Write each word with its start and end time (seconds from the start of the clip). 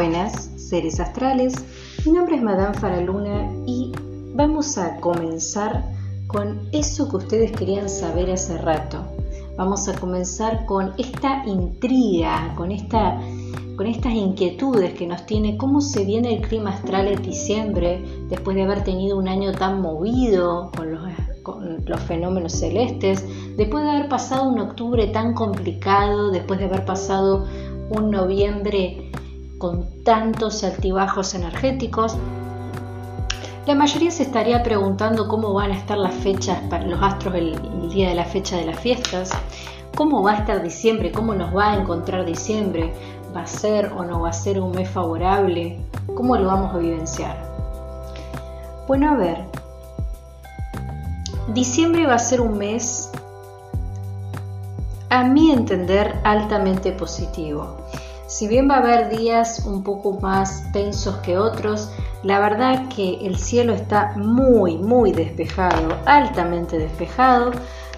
buenas, 0.00 0.48
seres 0.56 0.98
astrales. 0.98 1.52
Mi 2.06 2.12
nombre 2.12 2.36
es 2.36 2.42
Madame 2.42 2.72
Faraluna 2.72 3.52
y 3.66 3.92
vamos 4.34 4.78
a 4.78 4.96
comenzar 4.96 5.84
con 6.26 6.58
eso 6.72 7.06
que 7.10 7.16
ustedes 7.16 7.52
querían 7.52 7.90
saber 7.90 8.30
hace 8.30 8.56
rato. 8.56 9.04
Vamos 9.58 9.88
a 9.88 10.00
comenzar 10.00 10.64
con 10.64 10.94
esta 10.96 11.42
intriga, 11.44 12.54
con, 12.56 12.72
esta, 12.72 13.20
con 13.76 13.86
estas 13.86 14.14
inquietudes 14.14 14.94
que 14.94 15.06
nos 15.06 15.26
tiene 15.26 15.58
cómo 15.58 15.82
se 15.82 16.06
viene 16.06 16.36
el 16.36 16.48
clima 16.48 16.70
astral 16.70 17.06
en 17.06 17.20
diciembre 17.20 18.02
después 18.30 18.56
de 18.56 18.62
haber 18.62 18.82
tenido 18.82 19.18
un 19.18 19.28
año 19.28 19.52
tan 19.52 19.82
movido 19.82 20.70
con 20.74 20.92
los, 20.92 21.02
con 21.42 21.84
los 21.84 22.00
fenómenos 22.00 22.52
celestes, 22.52 23.22
después 23.58 23.84
de 23.84 23.90
haber 23.90 24.08
pasado 24.08 24.48
un 24.48 24.60
octubre 24.60 25.08
tan 25.08 25.34
complicado, 25.34 26.30
después 26.30 26.58
de 26.58 26.64
haber 26.64 26.86
pasado 26.86 27.44
un 27.90 28.10
noviembre 28.10 29.10
con 29.60 30.02
tantos 30.04 30.64
altibajos 30.64 31.34
energéticos, 31.34 32.16
la 33.66 33.74
mayoría 33.74 34.10
se 34.10 34.22
estaría 34.22 34.62
preguntando 34.62 35.28
cómo 35.28 35.52
van 35.52 35.70
a 35.70 35.76
estar 35.76 35.98
las 35.98 36.14
fechas 36.14 36.58
para 36.70 36.86
los 36.86 37.00
astros 37.02 37.34
el, 37.34 37.90
día 37.90 38.08
de 38.08 38.14
la 38.14 38.24
fecha 38.24 38.56
de 38.56 38.64
las 38.64 38.80
fiestas, 38.80 39.30
cómo 39.94 40.22
va 40.22 40.32
a 40.32 40.36
estar 40.38 40.62
diciembre, 40.62 41.12
cómo 41.12 41.34
nos 41.34 41.54
va 41.54 41.72
a 41.72 41.76
encontrar 41.76 42.24
diciembre, 42.24 42.94
va 43.36 43.42
a 43.42 43.46
ser 43.46 43.92
o 43.92 44.02
no 44.02 44.22
va 44.22 44.30
a 44.30 44.32
ser 44.32 44.58
un 44.58 44.70
mes 44.70 44.88
favorable, 44.88 45.78
cómo 46.16 46.36
lo 46.36 46.46
vamos 46.46 46.74
a 46.74 46.78
vivenciar. 46.78 47.36
Bueno, 48.88 49.10
a 49.10 49.16
ver, 49.16 49.44
diciembre 51.48 52.06
va 52.06 52.14
a 52.14 52.18
ser 52.18 52.40
un 52.40 52.56
mes, 52.56 53.10
a 55.10 55.22
mi 55.24 55.50
entender, 55.52 56.18
altamente 56.24 56.92
positivo. 56.92 57.76
Si 58.30 58.46
bien 58.46 58.70
va 58.70 58.76
a 58.76 58.78
haber 58.78 59.08
días 59.08 59.64
un 59.66 59.82
poco 59.82 60.20
más 60.20 60.70
tensos 60.70 61.16
que 61.16 61.36
otros, 61.36 61.90
la 62.22 62.38
verdad 62.38 62.86
que 62.86 63.26
el 63.26 63.36
cielo 63.36 63.74
está 63.74 64.12
muy, 64.16 64.78
muy 64.78 65.10
despejado, 65.10 65.98
altamente 66.06 66.78
despejado, 66.78 67.50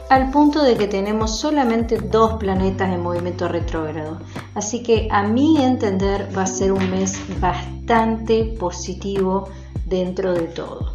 al 0.08 0.30
punto 0.30 0.62
de 0.62 0.76
que 0.76 0.88
tenemos 0.88 1.38
solamente 1.38 1.98
dos 1.98 2.38
planetas 2.38 2.90
en 2.90 3.02
movimiento 3.02 3.46
retrógrado. 3.46 4.20
Así 4.54 4.82
que 4.82 5.06
a 5.10 5.22
mi 5.22 5.62
entender 5.62 6.26
va 6.34 6.44
a 6.44 6.46
ser 6.46 6.72
un 6.72 6.90
mes 6.90 7.20
bastante 7.38 8.56
positivo 8.58 9.50
dentro 9.84 10.32
de 10.32 10.46
todo. 10.46 10.91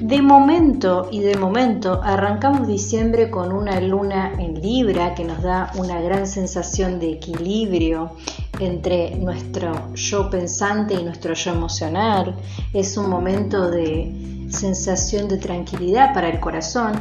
De 0.00 0.22
momento 0.22 1.08
y 1.10 1.20
de 1.20 1.36
momento 1.36 2.00
arrancamos 2.02 2.66
diciembre 2.66 3.30
con 3.30 3.52
una 3.52 3.78
luna 3.82 4.32
en 4.38 4.54
Libra 4.54 5.14
que 5.14 5.24
nos 5.24 5.42
da 5.42 5.70
una 5.76 6.00
gran 6.00 6.26
sensación 6.26 6.98
de 6.98 7.12
equilibrio 7.12 8.12
entre 8.58 9.16
nuestro 9.16 9.94
yo 9.94 10.30
pensante 10.30 10.94
y 10.94 11.04
nuestro 11.04 11.34
yo 11.34 11.50
emocional. 11.52 12.34
Es 12.72 12.96
un 12.96 13.10
momento 13.10 13.70
de 13.70 14.48
sensación 14.48 15.28
de 15.28 15.36
tranquilidad 15.36 16.14
para 16.14 16.30
el 16.30 16.40
corazón. 16.40 16.92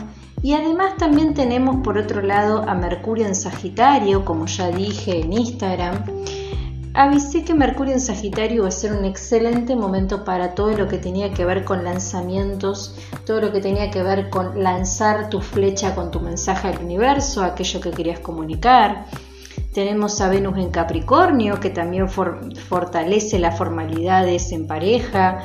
Y 0.42 0.52
además 0.52 0.97
también 0.97 1.33
tenemos 1.33 1.77
por 1.77 1.97
otro 1.97 2.22
lado 2.22 2.66
a 2.67 2.75
Mercurio 2.75 3.25
en 3.25 3.36
Sagitario, 3.36 4.25
como 4.25 4.45
ya 4.45 4.72
dije 4.72 5.22
en 5.22 5.31
Instagram, 5.31 6.03
avisé 6.93 7.43
que 7.43 7.53
Mercurio 7.53 7.93
en 7.93 8.01
Sagitario 8.01 8.63
va 8.63 8.69
a 8.69 8.71
ser 8.71 8.93
un 8.93 9.05
excelente 9.05 9.75
momento 9.75 10.23
para 10.23 10.55
todo 10.55 10.75
lo 10.75 10.87
que 10.87 10.97
tenía 10.97 11.33
que 11.33 11.45
ver 11.45 11.63
con 11.63 11.83
lanzamientos, 11.83 12.95
todo 13.25 13.41
lo 13.41 13.51
que 13.51 13.61
tenía 13.61 13.91
que 13.91 14.03
ver 14.03 14.29
con 14.29 14.63
lanzar 14.63 15.29
tu 15.29 15.41
flecha 15.41 15.95
con 15.95 16.11
tu 16.11 16.19
mensaje 16.19 16.69
al 16.69 16.83
universo, 16.83 17.43
aquello 17.43 17.79
que 17.79 17.91
querías 17.91 18.19
comunicar. 18.19 19.05
Tenemos 19.73 20.19
a 20.19 20.29
Venus 20.29 20.57
en 20.57 20.71
Capricornio, 20.71 21.59
que 21.59 21.69
también 21.69 22.09
fortalece 22.09 23.37
las 23.37 23.57
formalidades 23.57 24.52
en 24.52 24.65
pareja, 24.65 25.43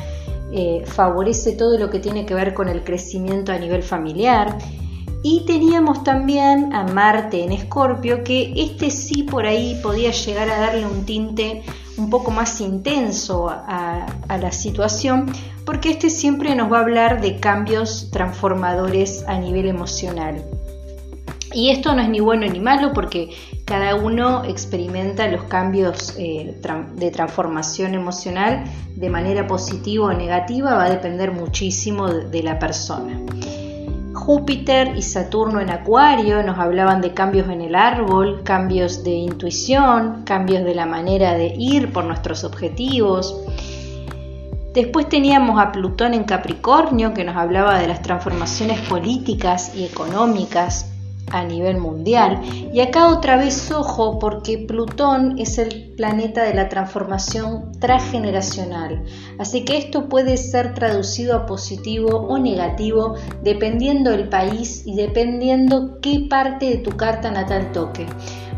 eh, 0.50 0.82
favorece 0.86 1.52
todo 1.52 1.78
lo 1.78 1.90
que 1.90 1.98
tiene 1.98 2.24
que 2.24 2.34
ver 2.34 2.54
con 2.54 2.69
el 2.69 2.84
crecimiento 2.84 3.52
a 3.52 3.58
nivel 3.58 3.82
familiar. 3.82 4.56
Y 5.26 5.46
teníamos 5.46 6.04
también 6.04 6.74
a 6.74 6.84
Marte 6.84 7.42
en 7.42 7.52
Escorpio, 7.52 8.22
que 8.22 8.52
este 8.56 8.90
sí 8.90 9.22
por 9.22 9.46
ahí 9.46 9.80
podía 9.82 10.10
llegar 10.10 10.50
a 10.50 10.60
darle 10.60 10.84
un 10.84 11.06
tinte 11.06 11.62
un 11.96 12.10
poco 12.10 12.30
más 12.30 12.60
intenso 12.60 13.48
a, 13.48 14.06
la 14.28 14.52
situación, 14.52 15.32
porque 15.64 15.88
este 15.88 16.10
siempre 16.10 16.54
nos 16.54 16.70
va 16.70 16.76
a 16.76 16.80
hablar 16.82 17.22
de 17.22 17.40
cambios 17.40 18.10
transformadores 18.10 19.24
a 19.26 19.38
nivel 19.38 19.66
emocional. 19.66 20.44
Y 21.54 21.70
esto 21.70 21.94
no 21.94 22.02
es 22.02 22.10
ni 22.10 22.20
bueno 22.20 22.46
ni 22.46 22.60
malo 22.60 22.92
porque 22.92 23.30
cada 23.64 23.94
uno 23.94 24.44
experimenta 24.44 25.26
los 25.28 25.44
cambios 25.44 26.16
eh, 26.18 26.60
de 26.96 27.10
transformación 27.10 27.94
emocional 27.94 28.64
de 28.94 29.08
manera 29.08 29.46
positiva 29.46 30.08
o 30.08 30.12
negativa, 30.12 30.74
va 30.74 30.84
a 30.84 30.90
depender 30.90 31.32
muchísimo 31.32 32.12
de 32.12 32.42
la 32.42 32.58
persona. 32.58 33.18
Júpiter 34.24 34.96
y 34.96 35.02
Saturno 35.02 35.60
en 35.60 35.68
Acuario 35.68 36.42
nos 36.42 36.58
hablaban 36.58 37.02
de 37.02 37.12
cambios 37.12 37.50
en 37.50 37.60
el 37.60 37.74
árbol, 37.74 38.40
cambios 38.42 39.04
de 39.04 39.10
intuición, 39.10 40.22
cambios 40.24 40.64
de 40.64 40.74
la 40.74 40.86
manera 40.86 41.34
de 41.34 41.54
ir 41.58 41.92
por 41.92 42.06
nuestros 42.06 42.42
objetivos. 42.42 43.38
Después 44.72 45.10
teníamos 45.10 45.60
a 45.60 45.72
Plutón 45.72 46.14
en 46.14 46.24
Capricornio 46.24 47.12
que 47.12 47.22
nos 47.22 47.36
hablaba 47.36 47.78
de 47.78 47.86
las 47.86 48.00
transformaciones 48.00 48.80
políticas 48.88 49.74
y 49.74 49.84
económicas 49.84 50.94
a 51.30 51.44
nivel 51.44 51.78
mundial. 51.78 52.40
Y 52.72 52.80
acá 52.80 53.08
otra 53.08 53.36
vez 53.36 53.70
ojo 53.70 54.18
porque 54.18 54.58
Plutón 54.58 55.38
es 55.38 55.58
el 55.58 55.92
planeta 55.96 56.42
de 56.42 56.54
la 56.54 56.68
transformación 56.68 57.72
transgeneracional. 57.80 59.04
Así 59.38 59.64
que 59.64 59.76
esto 59.76 60.08
puede 60.08 60.36
ser 60.36 60.74
traducido 60.74 61.36
a 61.36 61.46
positivo 61.46 62.26
o 62.28 62.38
negativo 62.38 63.14
dependiendo 63.42 64.10
del 64.10 64.28
país 64.28 64.82
y 64.84 64.96
dependiendo 64.96 65.98
qué 66.00 66.26
parte 66.28 66.66
de 66.66 66.76
tu 66.76 66.96
carta 66.96 67.30
natal 67.30 67.72
toque. 67.72 68.06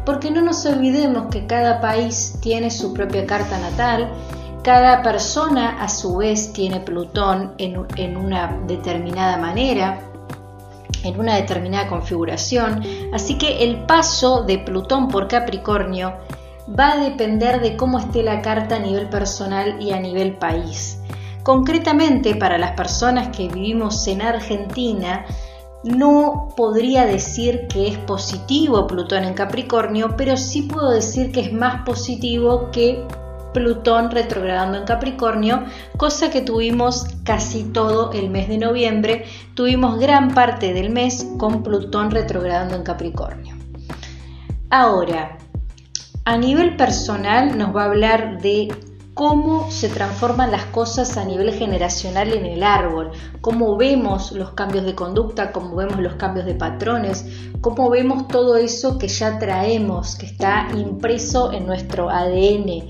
Porque 0.04 0.30
no 0.30 0.40
nos 0.40 0.64
olvidemos 0.66 1.26
que 1.26 1.46
cada 1.46 1.80
país 1.80 2.38
tiene 2.40 2.70
su 2.70 2.92
propia 2.92 3.26
carta 3.26 3.58
natal 3.58 4.12
cada 4.66 5.00
persona 5.00 5.80
a 5.80 5.88
su 5.88 6.16
vez 6.16 6.52
tiene 6.52 6.80
Plutón 6.80 7.54
en, 7.56 7.86
en, 7.94 8.16
una 8.16 8.58
determinada 8.66 9.36
manera 9.36 10.15
en 11.06 11.18
una 11.20 11.36
determinada 11.36 11.88
configuración, 11.88 12.82
así 13.12 13.38
que 13.38 13.64
el 13.64 13.84
paso 13.84 14.42
de 14.44 14.58
Plutón 14.58 15.08
por 15.08 15.28
Capricornio 15.28 16.14
va 16.68 16.92
a 16.92 17.00
depender 17.00 17.60
de 17.60 17.76
cómo 17.76 17.98
esté 17.98 18.22
la 18.22 18.42
carta 18.42 18.76
a 18.76 18.80
nivel 18.80 19.08
personal 19.08 19.80
y 19.80 19.92
a 19.92 20.00
nivel 20.00 20.34
país. 20.34 21.00
Concretamente, 21.42 22.34
para 22.34 22.58
las 22.58 22.72
personas 22.72 23.28
que 23.28 23.48
vivimos 23.48 24.06
en 24.08 24.20
Argentina, 24.20 25.24
no 25.84 26.48
podría 26.56 27.06
decir 27.06 27.68
que 27.68 27.86
es 27.86 27.98
positivo 27.98 28.86
Plutón 28.88 29.22
en 29.22 29.34
Capricornio, 29.34 30.16
pero 30.16 30.36
sí 30.36 30.62
puedo 30.62 30.90
decir 30.90 31.30
que 31.30 31.40
es 31.40 31.52
más 31.52 31.84
positivo 31.84 32.70
que 32.72 33.06
Plutón 33.56 34.10
retrogradando 34.10 34.76
en 34.76 34.84
Capricornio, 34.84 35.64
cosa 35.96 36.28
que 36.30 36.42
tuvimos 36.42 37.06
casi 37.24 37.64
todo 37.64 38.12
el 38.12 38.28
mes 38.28 38.48
de 38.48 38.58
noviembre, 38.58 39.24
tuvimos 39.54 39.98
gran 39.98 40.34
parte 40.34 40.74
del 40.74 40.90
mes 40.90 41.26
con 41.38 41.62
Plutón 41.62 42.10
retrogradando 42.10 42.76
en 42.76 42.82
Capricornio. 42.82 43.56
Ahora, 44.68 45.38
a 46.26 46.36
nivel 46.36 46.76
personal 46.76 47.56
nos 47.56 47.74
va 47.74 47.84
a 47.84 47.86
hablar 47.86 48.42
de 48.42 48.68
cómo 49.16 49.70
se 49.70 49.88
transforman 49.88 50.50
las 50.50 50.66
cosas 50.66 51.16
a 51.16 51.24
nivel 51.24 51.50
generacional 51.54 52.34
en 52.34 52.44
el 52.44 52.62
árbol, 52.62 53.12
cómo 53.40 53.74
vemos 53.78 54.30
los 54.32 54.50
cambios 54.50 54.84
de 54.84 54.94
conducta, 54.94 55.52
cómo 55.52 55.74
vemos 55.74 56.00
los 56.00 56.16
cambios 56.16 56.44
de 56.44 56.54
patrones, 56.54 57.24
cómo 57.62 57.88
vemos 57.88 58.28
todo 58.28 58.58
eso 58.58 58.98
que 58.98 59.08
ya 59.08 59.38
traemos, 59.38 60.16
que 60.16 60.26
está 60.26 60.68
impreso 60.76 61.50
en 61.50 61.64
nuestro 61.64 62.10
ADN. 62.10 62.88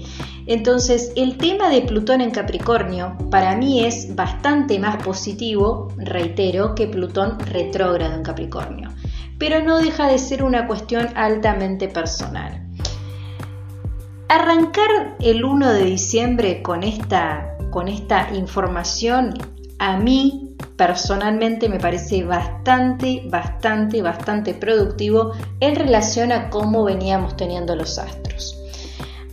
Entonces, 0.49 1.13
el 1.15 1.37
tema 1.39 1.71
de 1.71 1.83
Plutón 1.83 2.21
en 2.21 2.33
Capricornio 2.33 3.17
para 3.31 3.55
mí 3.55 3.85
es 3.85 4.17
bastante 4.17 4.81
más 4.81 4.97
positivo, 5.05 5.95
reitero, 5.97 6.75
que 6.75 6.89
Plutón 6.89 7.39
retrógrado 7.39 8.17
en 8.17 8.25
Capricornio, 8.25 8.91
pero 9.39 9.63
no 9.63 9.79
deja 9.79 10.09
de 10.09 10.19
ser 10.19 10.43
una 10.43 10.67
cuestión 10.67 11.07
altamente 11.15 11.87
personal. 11.87 12.66
Arrancar 14.29 15.17
el 15.21 15.45
1 15.45 15.73
de 15.73 15.85
diciembre 15.85 16.61
con 16.61 16.83
esta, 16.83 17.57
con 17.71 17.87
esta 17.87 18.35
información 18.35 19.35
a 19.79 19.97
mí 19.99 20.57
personalmente 20.77 21.69
me 21.69 21.79
parece 21.79 22.25
bastante, 22.25 23.23
bastante, 23.27 24.03
bastante 24.03 24.53
productivo 24.55 25.33
en 25.61 25.77
relación 25.77 26.33
a 26.33 26.51
cómo 26.51 26.83
veníamos 26.83 27.37
teniendo 27.37 27.77
los 27.77 27.99
astros. 27.99 28.66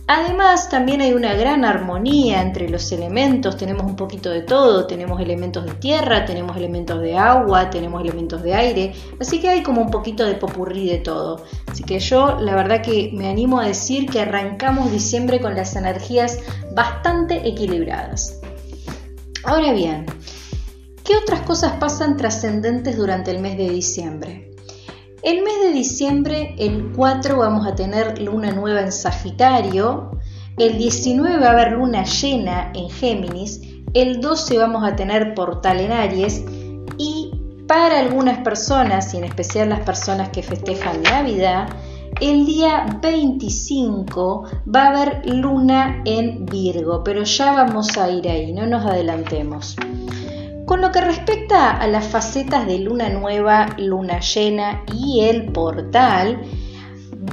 Además, 0.06 0.68
también 0.68 1.00
hay 1.00 1.14
una 1.14 1.32
gran 1.32 1.64
armonía 1.64 2.42
entre 2.42 2.68
los 2.68 2.92
elementos, 2.92 3.56
tenemos 3.56 3.86
un 3.86 3.96
poquito 3.96 4.28
de 4.28 4.42
todo, 4.42 4.86
tenemos 4.86 5.18
elementos 5.18 5.64
de 5.64 5.72
tierra, 5.72 6.26
tenemos 6.26 6.58
elementos 6.58 7.00
de 7.00 7.16
agua, 7.16 7.70
tenemos 7.70 8.02
elementos 8.02 8.42
de 8.42 8.54
aire, 8.54 8.94
así 9.18 9.40
que 9.40 9.48
hay 9.48 9.62
como 9.62 9.80
un 9.80 9.90
poquito 9.90 10.26
de 10.26 10.34
popurrí 10.34 10.90
de 10.90 10.98
todo. 10.98 11.42
Así 11.66 11.84
que 11.84 11.98
yo 12.00 12.38
la 12.38 12.54
verdad 12.54 12.82
que 12.82 13.12
me 13.14 13.28
animo 13.28 13.60
a 13.60 13.66
decir 13.66 14.06
que 14.10 14.20
arrancamos 14.20 14.92
diciembre 14.92 15.40
con 15.40 15.54
las 15.54 15.74
energías 15.74 16.38
bastante 16.74 17.48
equilibradas. 17.48 18.40
Ahora 19.42 19.72
bien, 19.72 20.04
¿qué 21.02 21.16
otras 21.16 21.40
cosas 21.40 21.78
pasan 21.80 22.18
trascendentes 22.18 22.98
durante 22.98 23.30
el 23.30 23.40
mes 23.40 23.56
de 23.56 23.70
diciembre? 23.70 24.53
El 25.24 25.42
mes 25.42 25.54
de 25.62 25.72
diciembre, 25.72 26.54
el 26.58 26.92
4 26.94 27.38
vamos 27.38 27.66
a 27.66 27.74
tener 27.74 28.20
luna 28.20 28.52
nueva 28.52 28.82
en 28.82 28.92
Sagitario, 28.92 30.10
el 30.58 30.76
19 30.76 31.38
va 31.38 31.46
a 31.46 31.52
haber 31.52 31.72
luna 31.72 32.04
llena 32.04 32.70
en 32.74 32.90
Géminis, 32.90 33.62
el 33.94 34.20
12 34.20 34.58
vamos 34.58 34.84
a 34.84 34.96
tener 34.96 35.32
portal 35.34 35.80
en 35.80 35.92
Aries. 35.92 36.44
Y 36.98 37.32
para 37.66 38.00
algunas 38.00 38.40
personas, 38.40 39.14
y 39.14 39.16
en 39.16 39.24
especial 39.24 39.70
las 39.70 39.80
personas 39.80 40.28
que 40.28 40.42
festejan 40.42 41.02
Navidad, 41.02 41.70
el 42.20 42.44
día 42.44 42.84
25 43.00 44.44
va 44.74 44.82
a 44.82 44.88
haber 44.90 45.26
luna 45.26 46.02
en 46.04 46.44
Virgo, 46.44 47.02
pero 47.02 47.22
ya 47.22 47.54
vamos 47.54 47.96
a 47.96 48.10
ir 48.10 48.28
ahí, 48.28 48.52
no 48.52 48.66
nos 48.66 48.84
adelantemos. 48.84 49.74
Con 50.66 50.80
lo 50.80 50.92
que 50.92 51.00
respecta 51.02 51.70
a 51.70 51.86
las 51.86 52.06
facetas 52.06 52.66
de 52.66 52.78
luna 52.78 53.10
nueva, 53.10 53.74
luna 53.76 54.20
llena 54.20 54.82
y 54.92 55.20
el 55.20 55.52
portal, 55.52 56.40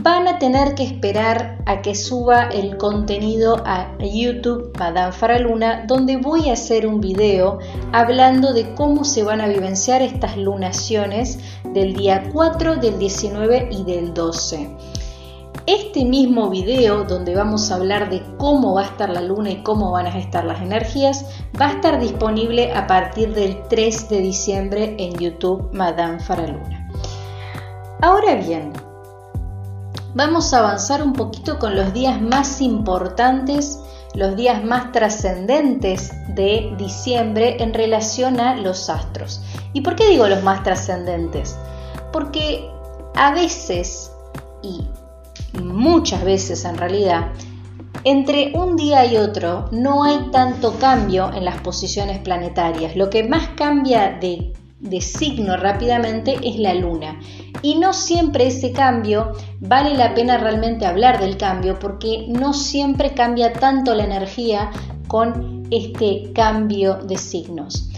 van 0.04 0.28
a 0.28 0.40
tener 0.40 0.76
que 0.76 0.84
esperar 0.84 1.58
a 1.66 1.82
que 1.82 1.96
suba 1.96 2.44
el 2.50 2.78
contenido 2.78 3.62
a 3.66 3.98
YouTube 4.00 4.72
Madame 4.78 5.12
Faraluna, 5.12 5.86
donde 5.86 6.18
voy 6.18 6.50
a 6.50 6.54
hacer 6.54 6.88
un 6.88 7.02
video 7.02 7.60
hablando 7.92 8.54
de 8.54 8.74
cómo 8.76 9.04
se 9.04 9.24
van 9.24 9.42
a 9.42 9.48
vivenciar 9.48 10.02
estas 10.02 10.38
lunaciones 10.38 11.40
del 11.74 11.94
día 11.94 12.24
4, 12.32 12.78
del 12.78 13.00
19 13.00 13.70
y 13.72 13.84
del 13.84 14.14
12. 14.14 14.91
Este 15.68 16.06
mismo 16.06 16.50
video 16.50 17.04
donde 17.04 17.36
vamos 17.36 17.70
a 17.70 17.76
hablar 17.76 18.10
de 18.10 18.24
cómo 18.38 18.74
va 18.74 18.82
a 18.82 18.86
estar 18.86 19.10
la 19.10 19.22
luna 19.22 19.52
y 19.52 19.62
cómo 19.62 19.92
van 19.92 20.08
a 20.08 20.18
estar 20.18 20.44
las 20.44 20.60
energías 20.60 21.24
va 21.60 21.68
a 21.68 21.74
estar 21.74 22.00
disponible 22.00 22.74
a 22.74 22.88
partir 22.88 23.36
del 23.36 23.62
3 23.70 24.10
de 24.10 24.20
diciembre 24.22 24.96
en 24.98 25.14
YouTube 25.20 25.70
Madame 25.72 26.20
Faraluna. 26.20 26.90
Ahora 28.02 28.36
bien, 28.36 28.74
vamos 30.16 30.52
a 30.52 30.60
avanzar 30.60 31.04
un 31.04 31.14
poquito 31.14 31.60
con 31.60 31.76
los 31.76 31.94
días 31.94 32.20
más 32.20 32.60
importantes, 32.60 33.80
los 34.16 34.36
días 34.36 34.64
más 34.64 34.92
trascendentes 34.92 36.12
de 36.34 36.74
diciembre 36.80 37.58
en 37.62 37.76
relación 37.76 38.40
a 38.40 38.56
los 38.56 38.90
astros. 38.90 39.44
¿Y 39.74 39.82
por 39.82 39.96
qué 39.96 40.08
digo 40.08 40.28
los 40.28 40.42
más 40.42 40.64
trascendentes? 40.64 41.56
Porque 42.12 42.68
a 43.14 43.32
veces, 43.32 44.12
y 44.64 44.88
muchas 45.54 46.24
veces 46.24 46.66
en 46.66 46.78
realidad, 46.78 47.32
entre 48.04 48.52
un 48.56 48.76
día 48.76 49.06
y 49.06 49.18
otro 49.18 49.70
no 49.72 50.04
hay 50.04 50.32
tanto 50.32 50.80
cambio 50.80 51.32
en 51.34 51.46
las 51.46 51.62
posiciones 51.62 52.20
planetarias. 52.20 52.96
Lo 52.96 53.10
que 53.10 53.24
más 53.24 53.50
cambia 53.50 54.18
de, 54.20 54.54
signo 55.02 55.58
rápidamente 55.58 56.40
es 56.44 56.58
la 56.58 56.74
luna. 56.74 57.20
Y 57.62 57.76
no 57.76 57.94
siempre 57.94 58.48
ese 58.48 58.72
cambio 58.72 59.34
vale 59.60 59.96
la 59.96 60.16
pena 60.16 60.38
realmente 60.38 60.88
hablar 60.88 61.20
del 61.20 61.38
cambio 61.38 61.78
porque 61.78 62.26
no 62.28 62.54
siempre 62.54 63.14
cambia 63.14 63.54
tanto 63.54 63.94
la 63.94 64.06
energía 64.06 64.72
con 65.08 65.68
este 65.70 66.32
cambio 66.34 66.96
de 66.96 67.18
signos. 67.18 67.91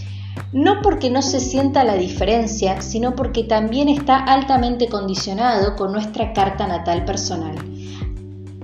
No 0.51 0.81
porque 0.81 1.09
no 1.09 1.21
se 1.21 1.39
sienta 1.39 1.83
la 1.83 1.95
diferencia, 1.95 2.81
sino 2.81 3.15
porque 3.15 3.43
también 3.43 3.89
está 3.89 4.17
altamente 4.17 4.87
condicionado 4.87 5.75
con 5.75 5.91
nuestra 5.91 6.33
carta 6.33 6.67
natal 6.67 7.05
personal. 7.05 7.55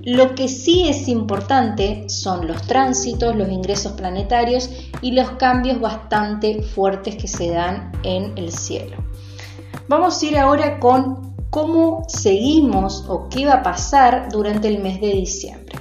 Lo 0.04 0.34
que 0.34 0.48
sí 0.48 0.88
es 0.88 1.08
importante 1.08 2.08
son 2.08 2.46
los 2.46 2.62
tránsitos, 2.62 3.36
los 3.36 3.50
ingresos 3.50 3.92
planetarios 3.92 4.70
y 5.02 5.12
los 5.12 5.32
cambios 5.32 5.78
bastante 5.78 6.62
fuertes 6.62 7.16
que 7.16 7.28
se 7.28 7.50
dan 7.50 7.92
en 8.02 8.32
el 8.36 8.50
cielo. 8.50 8.96
Vamos 9.88 10.22
a 10.22 10.26
ir 10.26 10.38
ahora 10.38 10.80
con 10.80 11.34
cómo 11.50 12.04
seguimos 12.08 13.04
o 13.08 13.28
qué 13.28 13.44
va 13.44 13.54
a 13.54 13.62
pasar 13.62 14.28
durante 14.32 14.68
el 14.68 14.78
mes 14.78 15.00
de 15.00 15.12
diciembre. 15.12 15.78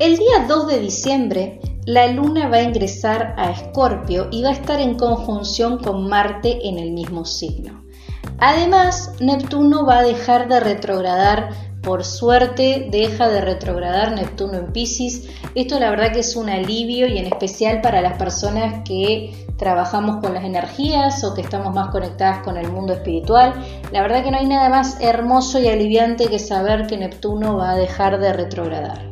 El 0.00 0.16
día 0.16 0.46
2 0.48 0.66
de 0.66 0.78
diciembre 0.80 1.60
la 1.90 2.06
luna 2.06 2.46
va 2.46 2.58
a 2.58 2.62
ingresar 2.62 3.34
a 3.36 3.50
Escorpio 3.50 4.28
y 4.30 4.44
va 4.44 4.50
a 4.50 4.52
estar 4.52 4.78
en 4.78 4.94
conjunción 4.94 5.78
con 5.78 6.08
Marte 6.08 6.68
en 6.68 6.78
el 6.78 6.92
mismo 6.92 7.24
signo. 7.24 7.82
Además, 8.38 9.14
Neptuno 9.18 9.84
va 9.84 9.98
a 9.98 10.02
dejar 10.04 10.46
de 10.46 10.60
retrogradar, 10.60 11.48
por 11.82 12.04
suerte 12.04 12.86
deja 12.92 13.28
de 13.28 13.40
retrogradar 13.40 14.12
Neptuno 14.12 14.58
en 14.58 14.72
Pisces. 14.72 15.30
Esto 15.56 15.80
la 15.80 15.90
verdad 15.90 16.12
que 16.12 16.20
es 16.20 16.36
un 16.36 16.48
alivio 16.48 17.08
y 17.08 17.18
en 17.18 17.26
especial 17.26 17.80
para 17.80 18.00
las 18.02 18.16
personas 18.16 18.84
que 18.84 19.48
trabajamos 19.58 20.20
con 20.20 20.32
las 20.32 20.44
energías 20.44 21.24
o 21.24 21.34
que 21.34 21.40
estamos 21.40 21.74
más 21.74 21.88
conectadas 21.88 22.44
con 22.44 22.56
el 22.56 22.70
mundo 22.70 22.92
espiritual. 22.92 23.54
La 23.90 24.02
verdad 24.02 24.22
que 24.22 24.30
no 24.30 24.38
hay 24.38 24.46
nada 24.46 24.68
más 24.68 25.00
hermoso 25.00 25.58
y 25.58 25.66
aliviante 25.66 26.28
que 26.28 26.38
saber 26.38 26.86
que 26.86 26.96
Neptuno 26.96 27.56
va 27.56 27.72
a 27.72 27.76
dejar 27.76 28.20
de 28.20 28.32
retrogradar. 28.32 29.10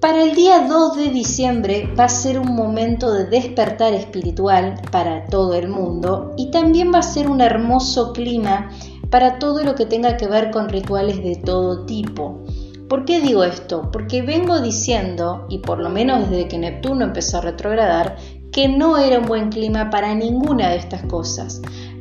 Para 0.00 0.22
el 0.22 0.34
día 0.34 0.66
2 0.66 0.96
de 0.96 1.10
diciembre 1.10 1.86
va 1.98 2.04
a 2.04 2.08
ser 2.08 2.38
un 2.38 2.54
momento 2.54 3.12
de 3.12 3.26
despertar 3.26 3.92
espiritual 3.92 4.80
para 4.90 5.26
todo 5.26 5.52
el 5.52 5.68
mundo 5.68 6.32
y 6.38 6.50
también 6.50 6.90
va 6.90 7.00
a 7.00 7.02
ser 7.02 7.28
un 7.28 7.42
hermoso 7.42 8.14
clima 8.14 8.70
para 9.10 9.38
todo 9.38 9.62
lo 9.62 9.74
que 9.74 9.84
tenga 9.84 10.16
que 10.16 10.26
ver 10.26 10.50
con 10.52 10.70
rituales 10.70 11.22
de 11.22 11.36
todo 11.36 11.84
tipo. 11.84 12.42
¿Por 12.88 13.04
qué 13.04 13.20
digo 13.20 13.44
esto? 13.44 13.90
Porque 13.92 14.22
vengo 14.22 14.62
diciendo, 14.62 15.44
y 15.50 15.58
por 15.58 15.78
lo 15.78 15.90
menos 15.90 16.30
desde 16.30 16.48
que 16.48 16.56
Neptuno 16.56 17.04
empezó 17.04 17.36
a 17.36 17.42
retrogradar, 17.42 18.16
que 18.52 18.68
no 18.68 18.96
era 18.96 19.18
un 19.18 19.26
buen 19.26 19.50
clima 19.50 19.90
para 19.90 20.14
ninguna 20.14 20.70
de 20.70 20.76
estas 20.76 21.02
cosas 21.02 21.60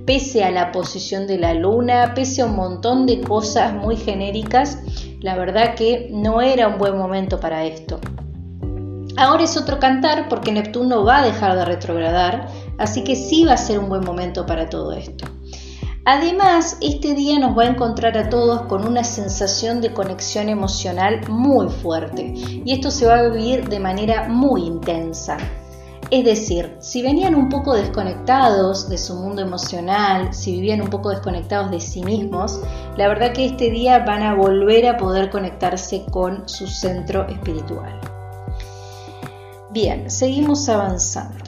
pese 0.09 0.43
a 0.43 0.49
la 0.49 0.71
posición 0.71 1.27
de 1.27 1.37
la 1.37 1.53
luna, 1.53 2.13
pese 2.15 2.41
a 2.41 2.47
un 2.47 2.55
montón 2.55 3.05
de 3.05 3.21
cosas 3.21 3.75
muy 3.75 3.95
genéricas, 3.95 4.79
la 5.19 5.35
verdad 5.35 5.75
que 5.75 6.09
no 6.11 6.41
era 6.41 6.67
un 6.67 6.77
buen 6.77 6.97
momento 6.97 7.39
para 7.39 7.65
esto. 7.65 7.99
Ahora 9.17 9.43
es 9.43 9.57
otro 9.57 9.79
cantar 9.79 10.29
porque 10.29 10.51
Neptuno 10.51 11.03
va 11.03 11.19
a 11.19 11.25
dejar 11.25 11.55
de 11.57 11.65
retrogradar, 11.65 12.47
así 12.77 13.03
que 13.03 13.15
sí 13.15 13.43
va 13.43 13.53
a 13.53 13.57
ser 13.57 13.79
un 13.79 13.89
buen 13.89 14.05
momento 14.05 14.45
para 14.45 14.69
todo 14.69 14.93
esto. 14.93 15.25
Además, 16.05 16.77
este 16.81 17.13
día 17.13 17.37
nos 17.37 17.57
va 17.57 17.63
a 17.63 17.67
encontrar 17.67 18.17
a 18.17 18.29
todos 18.29 18.63
con 18.63 18.87
una 18.87 19.03
sensación 19.03 19.81
de 19.81 19.93
conexión 19.93 20.47
emocional 20.49 21.21
muy 21.27 21.67
fuerte 21.67 22.33
y 22.33 22.71
esto 22.71 22.89
se 22.89 23.05
va 23.05 23.19
a 23.19 23.29
vivir 23.29 23.67
de 23.67 23.79
manera 23.79 24.27
muy 24.27 24.63
intensa. 24.63 25.37
Es 26.11 26.25
decir, 26.25 26.75
si 26.79 27.03
venían 27.03 27.35
un 27.35 27.49
poco 27.49 27.75
desconectados 27.75 28.89
de 28.89 28.97
su 28.97 29.13
mundo 29.13 29.43
emocional, 29.43 30.33
si 30.33 30.53
vivían 30.53 30.81
un 30.81 30.89
poco 30.89 31.11
desconectados 31.11 31.69
de 31.69 31.79
sí 31.79 32.03
mismos, 32.03 32.59
la 32.97 33.07
verdad 33.07 33.31
que 33.31 33.45
este 33.45 33.69
día 33.69 33.99
van 33.99 34.23
a 34.23 34.33
volver 34.33 34.87
a 34.87 34.97
poder 34.97 35.29
conectarse 35.29 36.05
con 36.09 36.49
su 36.49 36.65
centro 36.65 37.27
espiritual. 37.27 37.99
Bien, 39.69 40.09
seguimos 40.09 40.67
avanzando. 40.67 41.43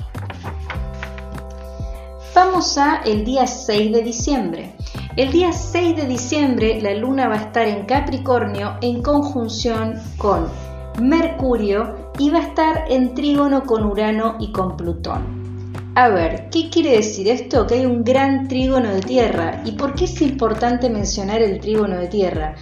Vamos 2.36 2.77
a 2.77 3.01
el 3.03 3.25
día 3.25 3.48
6 3.48 3.91
de 3.91 4.01
diciembre. 4.03 4.75
El 5.15 5.32
día 5.32 5.51
6 5.53 5.96
de 5.96 6.06
diciembre 6.06 6.80
la 6.82 6.94
luna 6.94 7.27
va 7.27 7.34
a 7.34 7.41
estar 7.46 7.68
en 7.68 7.88
Capricornio 7.88 8.77
en 8.82 9.01
conjunción 9.01 10.00
con 10.18 10.48
Mercurio 11.00 12.00
y 12.22 12.30
va 12.30 12.38
a 12.38 12.44
estar 12.44 12.86
en 12.88 13.16
trígono 13.16 13.63
con 13.63 13.84
Urano 13.84 14.36
y 14.40 14.51
con 14.51 14.78
Plutón. 14.78 15.42
A 15.96 16.08
ver, 16.10 16.50
¿qué 16.51 16.70
quiere 16.70 16.92
decir 16.92 17.28
esto? 17.28 17.66
Que 17.66 17.75
hay 17.75 17.86
un 17.88 18.04
gran 18.04 18.48
trígono 18.48 18.94
de 18.94 19.01
tierra. 19.01 19.63
¿Y 19.66 19.72
por 19.72 19.96
qué 19.96 20.06
es 20.06 20.22
importante 20.22 20.88
mencionar 20.92 21.42
el 21.42 21.60
trígono 21.60 21.98
de 21.98 22.08
tierra? 22.08 22.54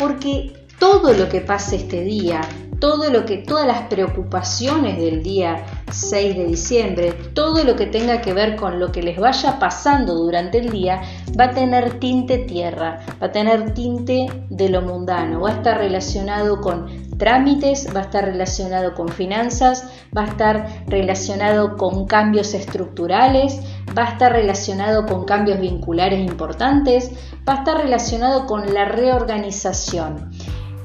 Porque 0.00 0.66
todo 0.80 1.12
lo 1.12 1.28
que 1.28 1.40
pase 1.42 1.76
este 1.76 2.02
día, 2.02 2.40
todo 2.84 3.08
lo 3.08 3.24
que, 3.24 3.38
todas 3.38 3.66
las 3.66 3.88
preocupaciones 3.88 4.98
del 4.98 5.22
día 5.22 5.64
6 5.90 6.36
de 6.36 6.44
diciembre, 6.44 7.12
todo 7.32 7.64
lo 7.64 7.76
que 7.76 7.86
tenga 7.86 8.20
que 8.20 8.34
ver 8.34 8.56
con 8.56 8.78
lo 8.78 8.92
que 8.92 9.02
les 9.02 9.18
vaya 9.18 9.58
pasando 9.58 10.12
durante 10.14 10.58
el 10.58 10.68
día, 10.68 11.00
va 11.40 11.44
a 11.44 11.50
tener 11.52 11.98
tinte 11.98 12.36
tierra, 12.36 13.00
va 13.22 13.28
a 13.28 13.32
tener 13.32 13.72
tinte 13.72 14.26
de 14.50 14.68
lo 14.68 14.82
mundano, 14.82 15.40
va 15.40 15.48
a 15.48 15.52
estar 15.54 15.78
relacionado 15.78 16.60
con 16.60 17.08
trámites, 17.16 17.88
va 17.96 18.00
a 18.00 18.02
estar 18.02 18.26
relacionado 18.26 18.92
con 18.92 19.08
finanzas, 19.08 19.88
va 20.14 20.24
a 20.24 20.26
estar 20.26 20.84
relacionado 20.86 21.78
con 21.78 22.04
cambios 22.06 22.52
estructurales, 22.52 23.62
va 23.96 24.08
a 24.08 24.10
estar 24.10 24.30
relacionado 24.30 25.06
con 25.06 25.24
cambios 25.24 25.58
vinculares 25.58 26.20
importantes, 26.20 27.12
va 27.48 27.54
a 27.54 27.58
estar 27.60 27.78
relacionado 27.78 28.44
con 28.44 28.74
la 28.74 28.84
reorganización. 28.84 30.32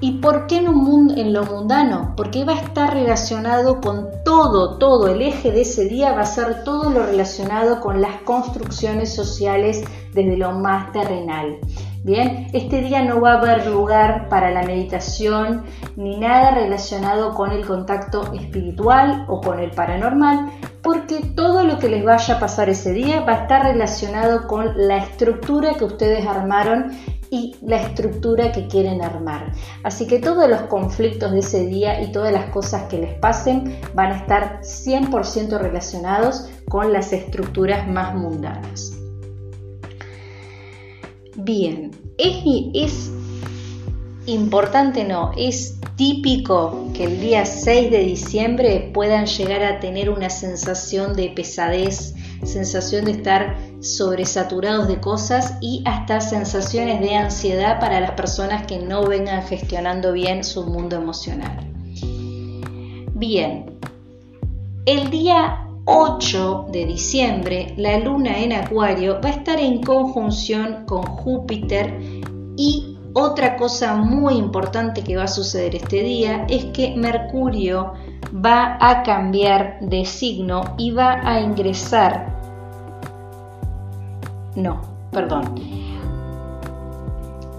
¿Y 0.02 0.14
por 0.20 0.48
qué 0.48 0.58
en, 0.58 1.34
lo 1.34 1.44
mundano? 1.44 2.14
Porque 2.16 2.46
va 2.46 2.54
a 2.54 2.62
estar 2.62 2.94
relacionado 2.94 3.82
con 3.82 4.08
todo, 4.24 4.78
todo, 4.78 5.10
el 5.10 5.22
eje 5.22 5.52
de 5.52 5.62
ese 5.62 5.86
día 5.86 6.14
va 6.14 6.22
a 6.22 6.26
ser 6.26 6.64
todo 6.64 6.90
lo 6.90 7.06
relacionado 7.06 7.82
con 7.82 8.02
las 8.02 8.22
construcciones 8.22 9.14
sociales 9.14 9.84
desde 10.14 10.38
lo 10.38 10.54
más 10.54 10.94
terrenal. 10.94 11.58
Bien, 12.02 12.48
este 12.54 12.82
día 12.82 13.04
no 13.04 13.20
va 13.20 13.34
a 13.34 13.38
haber 13.40 13.68
lugar 13.68 14.30
para 14.30 14.52
la 14.52 14.64
meditación 14.64 15.64
ni 15.98 16.18
nada 16.18 16.52
relacionado 16.52 17.34
con 17.34 17.52
el 17.52 17.66
contacto 17.66 18.32
espiritual 18.34 19.26
o 19.28 19.42
con 19.42 19.60
el 19.60 19.72
paranormal, 19.72 20.50
porque 20.82 21.20
todo 21.36 21.66
lo 21.66 21.78
que 21.78 21.90
les 21.90 22.06
vaya 22.06 22.36
a 22.36 22.40
pasar 22.40 22.70
ese 22.70 22.94
día 22.94 23.20
va 23.26 23.34
a 23.34 23.42
estar 23.42 23.64
relacionado 23.64 24.48
con 24.48 24.88
la 24.88 24.96
estructura 24.96 25.74
que 25.74 25.84
ustedes 25.84 26.26
armaron 26.26 26.94
y 27.32 27.56
la 27.62 27.82
estructura 27.82 28.52
que 28.52 28.68
quieren 28.68 29.02
armar. 29.02 29.54
Así 29.84 30.08
que 30.08 30.20
todos 30.20 30.50
los 30.50 30.62
conflictos 30.64 31.32
de 31.32 31.40
ese 31.40 31.66
día 31.66 32.02
y 32.02 32.12
todas 32.12 32.34
las 32.34 32.50
cosas 32.52 32.84
que 32.84 32.98
les 32.98 33.14
pasen 33.16 33.80
van 33.94 34.12
a 34.12 34.18
estar 34.18 34.62
100% 34.62 35.58
relacionados 35.60 36.50
con 36.68 36.92
las 36.94 37.14
estructuras 37.14 37.88
más 37.88 38.16
mundanas. 38.16 38.94
Bien, 41.36 41.92
es, 42.18 42.44
es 42.74 43.12
importante, 44.26 45.04
no, 45.06 45.32
es 45.38 45.80
típico 45.96 46.90
que 46.94 47.06
el 47.06 47.20
día 47.20 47.46
6 47.46 47.92
de 47.92 48.00
diciembre 48.00 48.92
puedan 48.94 49.26
llegar 49.26 49.64
a 49.64 49.80
tener 49.80 50.10
una 50.10 50.30
sensación 50.30 51.14
de 51.14 51.30
pesadez, 51.30 52.14
sensación 52.44 53.06
de 53.06 53.12
estar 53.12 53.58
sobresaturados 53.82 54.88
de 54.88 55.00
cosas 55.00 55.58
y 55.62 55.84
hasta 55.86 56.22
sensaciones 56.22 57.02
de 57.02 57.16
ansiedad 57.16 57.80
para 57.80 58.00
las 58.00 58.12
personas 58.12 58.66
que 58.66 58.80
no 58.80 59.06
vengan 59.06 59.44
gestionando 59.44 60.14
bien 60.14 60.44
su 60.44 60.66
mundo 60.66 60.96
emocional. 60.96 61.66
Bien, 63.14 63.78
el 64.86 65.10
día 65.10 65.68
8 65.86 66.68
de 66.72 66.86
diciembre 66.86 67.74
la 67.78 67.98
luna 68.00 68.40
en 68.40 68.54
Acuario 68.54 69.20
va 69.24 69.30
a 69.30 69.34
estar 69.34 69.60
en 69.60 69.82
conjunción 69.82 70.86
con 70.86 71.04
Júpiter 71.04 72.00
y 72.56 72.98
otra 73.14 73.58
cosa 73.58 73.96
muy 73.96 74.36
importante 74.36 75.04
que 75.04 75.18
va 75.18 75.24
a 75.24 75.28
suceder 75.28 75.76
este 75.76 76.04
día 76.04 76.46
es 76.48 76.66
que 76.66 76.96
Mercurio 76.96 77.94
va 78.34 78.78
a 78.80 79.04
cambiar 79.04 79.80
de 79.82 80.06
signo 80.06 80.76
y 80.78 80.92
va 80.92 81.22
a 81.24 81.40
ingresar 81.40 82.40
no, 84.60 84.82
perdón. 85.12 85.56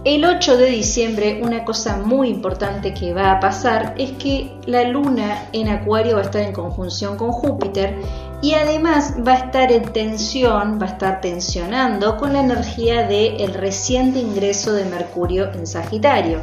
El 0.05 0.25
8 0.25 0.57
de 0.57 0.67
diciembre 0.67 1.41
una 1.43 1.65
cosa 1.65 1.99
muy 1.99 2.29
importante 2.29 2.95
que 2.95 3.13
va 3.13 3.33
a 3.33 3.41
pasar 3.41 3.95
es 3.99 4.13
que 4.13 4.51
la 4.67 4.85
luna 4.85 5.49
en 5.53 5.69
Acuario 5.69 6.15
va 6.15 6.23
a 6.23 6.25
estar 6.25 6.41
en 6.41 6.53
conjunción 6.53 7.19
con 7.19 7.33
Júpiter 7.33 7.97
y 8.41 8.55
además 8.55 9.15
va 9.27 9.33
a 9.33 9.37
estar 9.37 9.71
en 9.71 9.93
tensión, 9.93 10.79
va 10.81 10.87
a 10.87 10.91
estar 10.91 11.21
tensionando 11.21 12.17
con 12.17 12.33
la 12.33 12.41
energía 12.41 13.07
del 13.07 13.53
reciente 13.53 14.21
ingreso 14.21 14.73
de 14.73 14.87
Mercurio 14.87 15.53
en 15.53 15.67
Sagitario. 15.67 16.41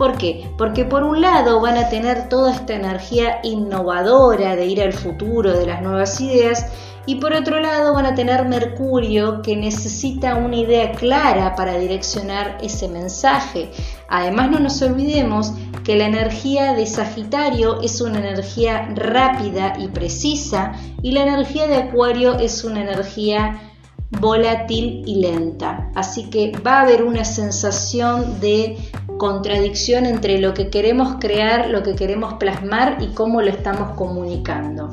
¿Por 0.00 0.16
qué? 0.16 0.50
Porque 0.56 0.86
por 0.86 1.02
un 1.02 1.20
lado 1.20 1.60
van 1.60 1.76
a 1.76 1.90
tener 1.90 2.30
toda 2.30 2.54
esta 2.54 2.72
energía 2.72 3.40
innovadora 3.42 4.56
de 4.56 4.64
ir 4.64 4.80
al 4.80 4.94
futuro, 4.94 5.52
de 5.52 5.66
las 5.66 5.82
nuevas 5.82 6.18
ideas, 6.22 6.64
y 7.04 7.16
por 7.16 7.34
otro 7.34 7.60
lado 7.60 7.92
van 7.92 8.06
a 8.06 8.14
tener 8.14 8.48
Mercurio 8.48 9.42
que 9.42 9.56
necesita 9.56 10.36
una 10.36 10.56
idea 10.56 10.92
clara 10.92 11.54
para 11.54 11.76
direccionar 11.76 12.56
ese 12.62 12.88
mensaje. 12.88 13.72
Además 14.08 14.50
no 14.50 14.58
nos 14.60 14.80
olvidemos 14.80 15.52
que 15.84 15.96
la 15.96 16.06
energía 16.06 16.72
de 16.72 16.86
Sagitario 16.86 17.82
es 17.82 18.00
una 18.00 18.20
energía 18.20 18.88
rápida 18.94 19.74
y 19.78 19.88
precisa 19.88 20.72
y 21.02 21.12
la 21.12 21.24
energía 21.24 21.66
de 21.66 21.76
Acuario 21.76 22.38
es 22.38 22.64
una 22.64 22.80
energía 22.80 23.70
volátil 24.18 25.02
y 25.06 25.20
lenta. 25.20 25.90
Así 25.94 26.30
que 26.30 26.52
va 26.66 26.78
a 26.78 26.82
haber 26.82 27.02
una 27.02 27.24
sensación 27.24 28.40
de 28.40 28.78
contradicción 29.20 30.06
entre 30.06 30.38
lo 30.38 30.54
que 30.54 30.70
queremos 30.70 31.16
crear, 31.20 31.68
lo 31.68 31.82
que 31.82 31.94
queremos 31.94 32.34
plasmar 32.34 32.96
y 33.02 33.08
cómo 33.08 33.42
lo 33.42 33.50
estamos 33.50 33.94
comunicando. 33.94 34.90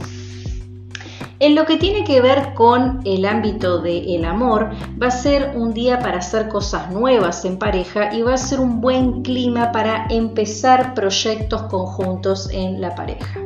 En 1.40 1.56
lo 1.56 1.66
que 1.66 1.78
tiene 1.78 2.04
que 2.04 2.20
ver 2.20 2.54
con 2.54 3.00
el 3.06 3.26
ámbito 3.26 3.80
del 3.80 4.26
amor, 4.26 4.72
va 5.02 5.08
a 5.08 5.12
ser 5.12 5.54
un 5.56 5.74
día 5.74 6.00
para 6.00 6.18
hacer 6.18 6.50
cosas 6.50 6.92
nuevas 6.92 7.46
en 7.46 7.58
pareja 7.58 8.14
y 8.14 8.22
va 8.22 8.34
a 8.34 8.38
ser 8.38 8.60
un 8.60 8.82
buen 8.82 9.22
clima 9.22 9.72
para 9.72 10.08
empezar 10.10 10.94
proyectos 10.94 11.62
conjuntos 11.64 12.50
en 12.52 12.82
la 12.82 12.96
pareja. 12.96 13.40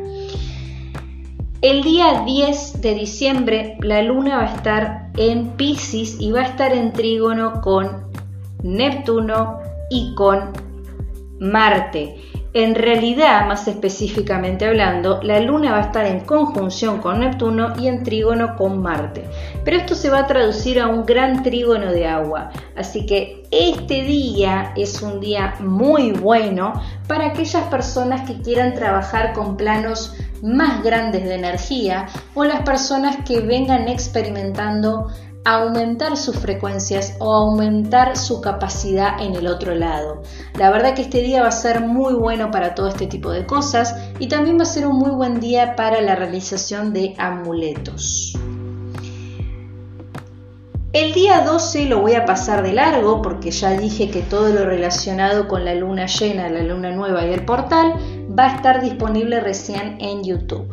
El 1.61 1.83
día 1.83 2.23
10 2.25 2.81
de 2.81 2.95
diciembre 2.95 3.77
la 3.81 4.01
luna 4.01 4.37
va 4.37 4.43
a 4.45 4.55
estar 4.55 5.11
en 5.15 5.51
Pisces 5.57 6.19
y 6.19 6.31
va 6.31 6.39
a 6.39 6.45
estar 6.45 6.73
en 6.73 6.91
trígono 6.91 7.61
con 7.61 8.09
Neptuno 8.63 9.59
y 9.91 10.15
con 10.15 10.70
Marte. 11.41 12.15
En 12.53 12.75
realidad, 12.75 13.47
más 13.47 13.67
específicamente 13.67 14.67
hablando, 14.67 15.19
la 15.23 15.39
Luna 15.39 15.71
va 15.71 15.77
a 15.79 15.85
estar 15.85 16.05
en 16.05 16.19
conjunción 16.19 16.99
con 16.99 17.21
Neptuno 17.21 17.73
y 17.79 17.87
en 17.87 18.03
trígono 18.03 18.55
con 18.57 18.79
Marte. 18.79 19.23
Pero 19.63 19.77
esto 19.77 19.95
se 19.95 20.11
va 20.11 20.19
a 20.19 20.27
traducir 20.27 20.79
a 20.79 20.87
un 20.87 21.03
gran 21.03 21.41
trígono 21.41 21.91
de 21.91 22.05
agua. 22.05 22.51
Así 22.75 23.07
que 23.07 23.41
este 23.49 24.03
día 24.03 24.71
es 24.75 25.01
un 25.01 25.19
día 25.19 25.55
muy 25.59 26.11
bueno 26.11 26.73
para 27.07 27.27
aquellas 27.27 27.63
personas 27.69 28.29
que 28.29 28.39
quieran 28.41 28.75
trabajar 28.75 29.33
con 29.33 29.57
planos 29.57 30.13
más 30.43 30.83
grandes 30.83 31.23
de 31.23 31.35
energía 31.35 32.05
o 32.35 32.43
las 32.43 32.61
personas 32.61 33.17
que 33.25 33.39
vengan 33.39 33.87
experimentando 33.87 35.07
aumentar 35.43 36.17
sus 36.17 36.37
frecuencias 36.37 37.15
o 37.19 37.33
aumentar 37.33 38.15
su 38.15 38.41
capacidad 38.41 39.21
en 39.21 39.35
el 39.35 39.47
otro 39.47 39.73
lado. 39.73 40.21
La 40.57 40.69
verdad 40.69 40.93
que 40.93 41.01
este 41.01 41.21
día 41.21 41.41
va 41.41 41.47
a 41.47 41.51
ser 41.51 41.81
muy 41.81 42.13
bueno 42.13 42.51
para 42.51 42.75
todo 42.75 42.87
este 42.87 43.07
tipo 43.07 43.31
de 43.31 43.45
cosas 43.45 43.95
y 44.19 44.27
también 44.27 44.59
va 44.59 44.63
a 44.63 44.65
ser 44.65 44.85
un 44.85 44.97
muy 44.97 45.11
buen 45.11 45.39
día 45.39 45.75
para 45.75 46.01
la 46.01 46.15
realización 46.15 46.93
de 46.93 47.15
amuletos. 47.17 48.37
El 50.93 51.13
día 51.13 51.39
12 51.41 51.85
lo 51.85 52.01
voy 52.01 52.15
a 52.15 52.25
pasar 52.25 52.63
de 52.63 52.73
largo 52.73 53.21
porque 53.21 53.49
ya 53.49 53.71
dije 53.71 54.11
que 54.11 54.21
todo 54.21 54.49
lo 54.49 54.65
relacionado 54.65 55.47
con 55.47 55.63
la 55.63 55.73
luna 55.73 56.05
llena, 56.05 56.49
la 56.49 56.63
luna 56.63 56.91
nueva 56.91 57.25
y 57.25 57.31
el 57.31 57.45
portal 57.45 57.93
va 58.37 58.47
a 58.47 58.55
estar 58.57 58.81
disponible 58.81 59.39
recién 59.39 59.95
en 60.01 60.21
YouTube. 60.21 60.67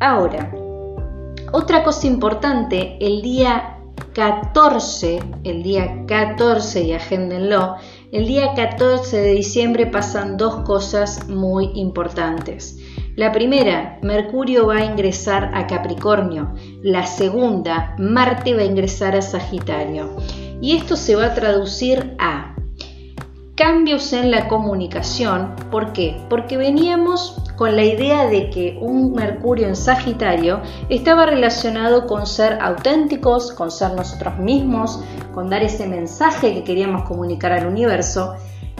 Ahora, 0.00 0.50
otra 1.54 1.84
cosa 1.84 2.08
importante, 2.08 2.96
el 3.00 3.22
día 3.22 3.78
14, 4.12 5.20
el 5.44 5.62
día 5.62 6.04
14 6.04 6.82
y 6.82 6.92
agéndenlo, 6.92 7.76
el 8.10 8.26
día 8.26 8.54
14 8.54 9.20
de 9.20 9.30
diciembre 9.34 9.86
pasan 9.86 10.36
dos 10.36 10.64
cosas 10.64 11.28
muy 11.28 11.70
importantes. 11.76 12.80
La 13.14 13.30
primera, 13.30 14.00
Mercurio 14.02 14.66
va 14.66 14.78
a 14.78 14.84
ingresar 14.84 15.52
a 15.54 15.68
Capricornio. 15.68 16.54
La 16.82 17.06
segunda, 17.06 17.94
Marte 18.00 18.54
va 18.54 18.62
a 18.62 18.64
ingresar 18.64 19.14
a 19.14 19.22
Sagitario. 19.22 20.16
Y 20.60 20.76
esto 20.76 20.96
se 20.96 21.14
va 21.14 21.26
a 21.26 21.34
traducir 21.34 22.16
a 22.18 22.53
cambios 23.54 24.12
en 24.12 24.30
la 24.30 24.48
comunicación. 24.48 25.54
¿Por 25.70 25.92
qué? 25.92 26.20
Porque 26.28 26.56
veníamos 26.56 27.40
con 27.56 27.76
la 27.76 27.84
idea 27.84 28.26
de 28.26 28.50
que 28.50 28.76
un 28.80 29.12
Mercurio 29.12 29.68
en 29.68 29.76
Sagitario 29.76 30.60
estaba 30.88 31.24
relacionado 31.26 32.06
con 32.06 32.26
ser 32.26 32.58
auténticos, 32.60 33.52
con 33.52 33.70
ser 33.70 33.92
nosotros 33.92 34.38
mismos, 34.38 35.00
con 35.32 35.48
dar 35.48 35.62
ese 35.62 35.86
mensaje 35.86 36.52
que 36.52 36.64
queríamos 36.64 37.04
comunicar 37.04 37.52
al 37.52 37.66
universo. 37.66 38.34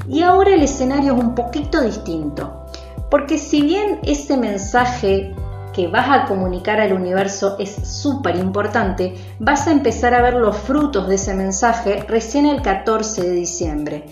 Y 0.08 0.22
ahora 0.22 0.54
el 0.54 0.62
escenario 0.62 1.14
es 1.14 1.22
un 1.22 1.34
poquito 1.34 1.80
distinto. 1.80 2.64
Porque 3.10 3.38
si 3.38 3.62
bien 3.62 4.00
ese 4.02 4.36
mensaje 4.36 5.34
que 5.74 5.88
vas 5.88 6.08
a 6.08 6.24
comunicar 6.26 6.80
al 6.80 6.92
universo 6.92 7.56
es 7.58 7.74
súper 7.86 8.36
importante, 8.36 9.14
vas 9.38 9.66
a 9.66 9.72
empezar 9.72 10.14
a 10.14 10.22
ver 10.22 10.34
los 10.34 10.56
frutos 10.56 11.08
de 11.08 11.16
ese 11.16 11.34
mensaje 11.34 12.04
recién 12.08 12.46
el 12.46 12.62
14 12.62 13.22
de 13.22 13.32
diciembre. 13.32 14.06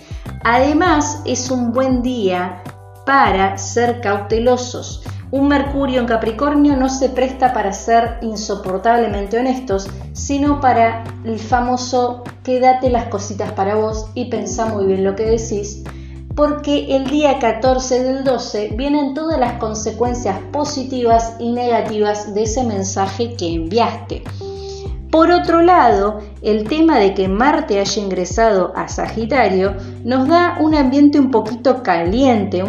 Además, 0.45 1.23
es 1.25 1.51
un 1.51 1.73
buen 1.73 2.03
día 2.03 2.63
para 3.07 3.57
ser 3.59 4.01
cautelosos. 4.01 5.03
Un 5.31 5.49
Mercurio 5.49 6.01
en 6.01 6.07
Capricornio 6.07 6.77
no 6.77 6.91
se 6.91 7.09
presta 7.09 7.55
para 7.55 7.73
ser 7.73 8.19
insoportablemente 8.21 9.39
honestos, 9.39 9.89
sino 10.13 10.61
para 10.61 11.05
el 11.25 11.39
famoso 11.39 12.23
quédate 12.43 12.91
las 12.91 13.05
cositas 13.05 13.53
para 13.53 13.77
vos 13.77 14.11
y 14.15 14.27
pensá 14.27 14.67
muy 14.67 14.85
bien 14.85 15.05
lo 15.05 15.17
que 15.17 15.25
decís 15.25 15.85
porque 16.35 16.97
el 16.97 17.09
día 17.09 17.39
14 17.39 18.03
del 18.03 18.25
12 18.25 18.75
vienen 18.77 19.15
todas 19.15 19.39
las 19.39 19.55
consecuencias 19.55 20.39
positivas 20.53 21.37
y 21.39 21.53
negativas 21.53 22.35
de 22.35 22.45
ese 22.45 22.65
mensaje 22.65 23.35
que 23.37 23.55
enviaste. 23.55 24.23
Por 25.11 25.31
otro 25.31 25.61
lado, 25.61 26.21
el 26.41 26.67
tema 26.67 26.99
de 26.99 27.13
que 27.13 27.29
Marte 27.29 27.79
haya 27.79 28.03
ingresado 28.03 28.73
a 28.75 28.89
Sagitario 28.89 29.75
nos 30.05 30.27
da 30.27 30.57
un 30.59 30.75
ambiente 30.75 31.21
un 31.21 31.31
poquito 31.31 31.83
caliente, 31.83 32.65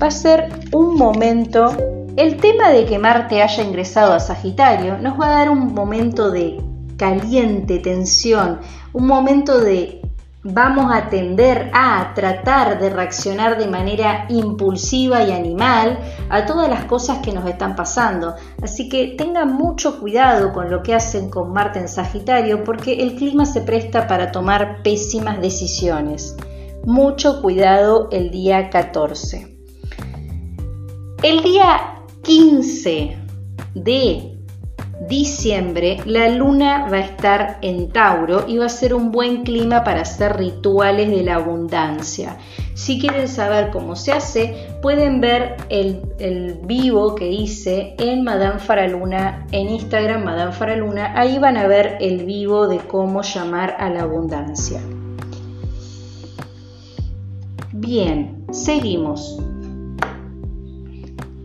va 0.00 0.06
a 0.06 0.10
ser 0.12 0.48
un 0.72 0.94
momento, 0.94 1.74
el 2.16 2.36
tema 2.36 2.70
de 2.70 2.84
que 2.84 3.00
Marte 3.00 3.42
haya 3.42 3.64
ingresado 3.64 4.12
a 4.12 4.20
Sagitario 4.20 4.96
nos 4.98 5.18
va 5.18 5.26
a 5.26 5.38
dar 5.38 5.50
un 5.50 5.74
momento 5.74 6.30
de 6.30 6.62
caliente, 6.96 7.80
tensión, 7.80 8.60
un 8.92 9.08
momento 9.08 9.58
de 9.58 10.02
vamos 10.44 10.92
a 10.92 11.08
tender 11.08 11.70
a 11.72 12.12
tratar 12.14 12.80
de 12.80 12.90
reaccionar 12.90 13.58
de 13.58 13.68
manera 13.68 14.26
impulsiva 14.28 15.22
y 15.22 15.30
animal 15.30 15.98
a 16.30 16.46
todas 16.46 16.68
las 16.68 16.84
cosas 16.86 17.18
que 17.18 17.32
nos 17.32 17.46
están 17.46 17.76
pasando. 17.76 18.34
Así 18.60 18.88
que 18.88 19.14
tengan 19.16 19.54
mucho 19.54 20.00
cuidado 20.00 20.52
con 20.52 20.70
lo 20.70 20.82
que 20.82 20.94
hacen 20.94 21.30
con 21.30 21.52
Marte 21.52 21.78
en 21.78 21.88
Sagitario 21.88 22.64
porque 22.64 22.94
el 23.02 23.14
clima 23.14 23.46
se 23.46 23.60
presta 23.60 24.08
para 24.08 24.32
tomar 24.32 24.82
pésimas 24.82 25.40
decisiones. 25.40 26.36
Mucho 26.84 27.40
cuidado 27.40 28.08
el 28.10 28.30
día 28.30 28.68
14. 28.68 29.56
El 31.22 31.42
día 31.44 32.02
15 32.22 33.16
de 33.74 34.31
diciembre 35.12 35.98
la 36.06 36.30
luna 36.30 36.88
va 36.90 36.96
a 36.96 37.00
estar 37.00 37.58
en 37.60 37.90
Tauro 37.90 38.46
y 38.48 38.56
va 38.56 38.64
a 38.64 38.70
ser 38.70 38.94
un 38.94 39.12
buen 39.12 39.42
clima 39.42 39.84
para 39.84 40.00
hacer 40.00 40.38
rituales 40.38 41.10
de 41.10 41.22
la 41.22 41.34
abundancia. 41.34 42.38
Si 42.72 42.98
quieren 42.98 43.28
saber 43.28 43.70
cómo 43.70 43.94
se 43.94 44.12
hace, 44.12 44.68
pueden 44.80 45.20
ver 45.20 45.58
el, 45.68 46.00
vivo 46.64 47.14
que 47.14 47.30
hice 47.30 47.94
en 47.98 48.24
Madame 48.24 48.58
Faraluna, 48.58 49.46
en 49.52 49.68
Instagram 49.68 50.24
Madame 50.24 50.52
Faraluna. 50.52 51.12
Ahí 51.14 51.38
van 51.38 51.58
a 51.58 51.66
ver 51.66 51.98
el 52.00 52.24
vivo 52.24 52.66
de 52.66 52.78
cómo 52.78 53.20
llamar 53.20 53.76
a 53.78 53.90
la 53.90 54.02
abundancia. 54.02 54.80
Bien, 57.72 58.46
seguimos. 58.50 59.38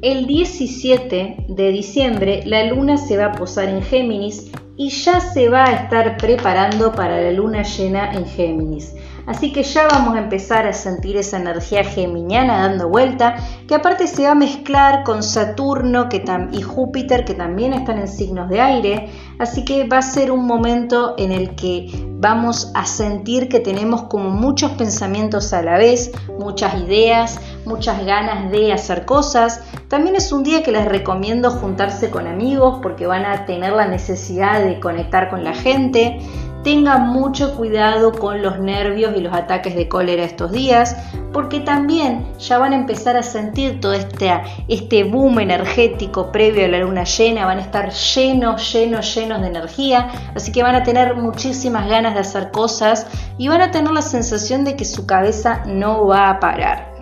El 0.09 0.25
17 0.25 1.47
de 1.49 1.71
diciembre 1.73 2.41
la 2.45 2.63
luna 2.63 2.95
se 2.95 3.17
va 3.17 3.25
a 3.25 3.31
posar 3.33 3.67
en 3.67 3.81
Géminis 3.81 4.49
y 4.77 4.87
ya 4.87 5.19
se 5.19 5.49
va 5.49 5.65
a 5.65 5.73
estar 5.73 6.15
preparando 6.15 6.93
para 6.93 7.19
la 7.19 7.33
luna 7.33 7.63
llena 7.63 8.13
en 8.13 8.25
Géminis. 8.25 8.95
Así 9.25 9.51
que 9.51 9.63
ya 9.63 9.85
vamos 9.89 10.15
a 10.15 10.19
empezar 10.19 10.65
a 10.65 10.71
sentir 10.71 11.17
esa 11.17 11.35
energía 11.35 11.83
geminiana 11.83 12.69
dando 12.69 12.87
vuelta, 12.87 13.35
que 13.67 13.75
aparte 13.75 14.07
se 14.07 14.23
va 14.23 14.31
a 14.31 14.35
mezclar 14.35 15.03
con 15.03 15.21
Saturno 15.21 16.07
y 16.53 16.61
Júpiter, 16.61 17.25
que 17.25 17.33
también 17.33 17.73
están 17.73 17.99
en 17.99 18.07
signos 18.07 18.47
de 18.47 18.61
aire. 18.61 19.09
Así 19.39 19.65
que 19.65 19.89
va 19.89 19.97
a 19.97 20.01
ser 20.03 20.31
un 20.31 20.47
momento 20.47 21.15
en 21.17 21.33
el 21.33 21.53
que 21.55 22.06
vamos 22.19 22.71
a 22.73 22.85
sentir 22.85 23.47
que 23.47 23.59
tenemos 23.59 24.03
como 24.03 24.29
muchos 24.29 24.71
pensamientos 24.71 25.53
a 25.53 25.61
la 25.61 25.77
vez, 25.77 26.11
muchas 26.39 26.81
ideas, 26.81 27.39
muchas 27.65 28.03
ganas 28.05 28.51
de 28.51 28.73
hacer 28.73 29.05
cosas. 29.05 29.61
También 29.87 30.15
es 30.15 30.31
un 30.31 30.43
día 30.43 30.63
que 30.63 30.71
les 30.71 30.85
recomiendo 30.85 31.51
juntarse 31.51 32.09
con 32.09 32.27
amigos 32.27 32.79
porque 32.81 33.05
van 33.05 33.25
a 33.25 33.45
tener 33.45 33.73
la 33.73 33.87
necesidad 33.87 34.63
de 34.63 34.79
conectar 34.79 35.29
con 35.29 35.43
la 35.43 35.53
gente. 35.53 36.19
Tengan 36.67 37.07
mucho 37.07 37.55
cuidado 37.55 38.11
con 38.11 38.41
los 38.41 38.59
nervios 38.59 39.13
y 39.15 39.21
los 39.21 39.33
ataques 39.33 39.73
de 39.73 39.87
cólera 39.87 40.25
estos 40.25 40.51
días, 40.51 40.97
porque 41.31 41.61
también 41.61 42.27
ya 42.39 42.57
van 42.57 42.73
a 42.73 42.75
empezar 42.75 43.15
a 43.15 43.23
sentir 43.23 43.79
todo 43.79 43.93
este, 43.93 44.29
este 44.67 45.05
boom 45.05 45.39
energético 45.39 46.29
previo 46.29 46.65
a 46.65 46.67
la 46.67 46.79
luna 46.79 47.05
llena, 47.05 47.45
van 47.45 47.59
a 47.59 47.61
estar 47.61 47.93
llenos, 47.93 48.73
llenos, 48.73 49.15
llenos 49.15 49.39
de 49.39 49.47
energía, 49.47 50.09
así 50.35 50.51
que 50.51 50.61
van 50.61 50.75
a 50.75 50.83
tener 50.83 51.15
muchísimas 51.15 51.87
ganas 51.87 52.15
de 52.15 52.19
hacer 52.19 52.51
cosas 52.51 53.07
y 53.37 53.47
van 53.47 53.61
a 53.61 53.71
tener 53.71 53.93
la 53.93 54.01
sensación 54.01 54.65
de 54.65 54.75
que 54.75 54.83
su 54.83 55.05
cabeza 55.05 55.63
no 55.67 56.05
va 56.05 56.31
a 56.31 56.41
parar. 56.41 56.93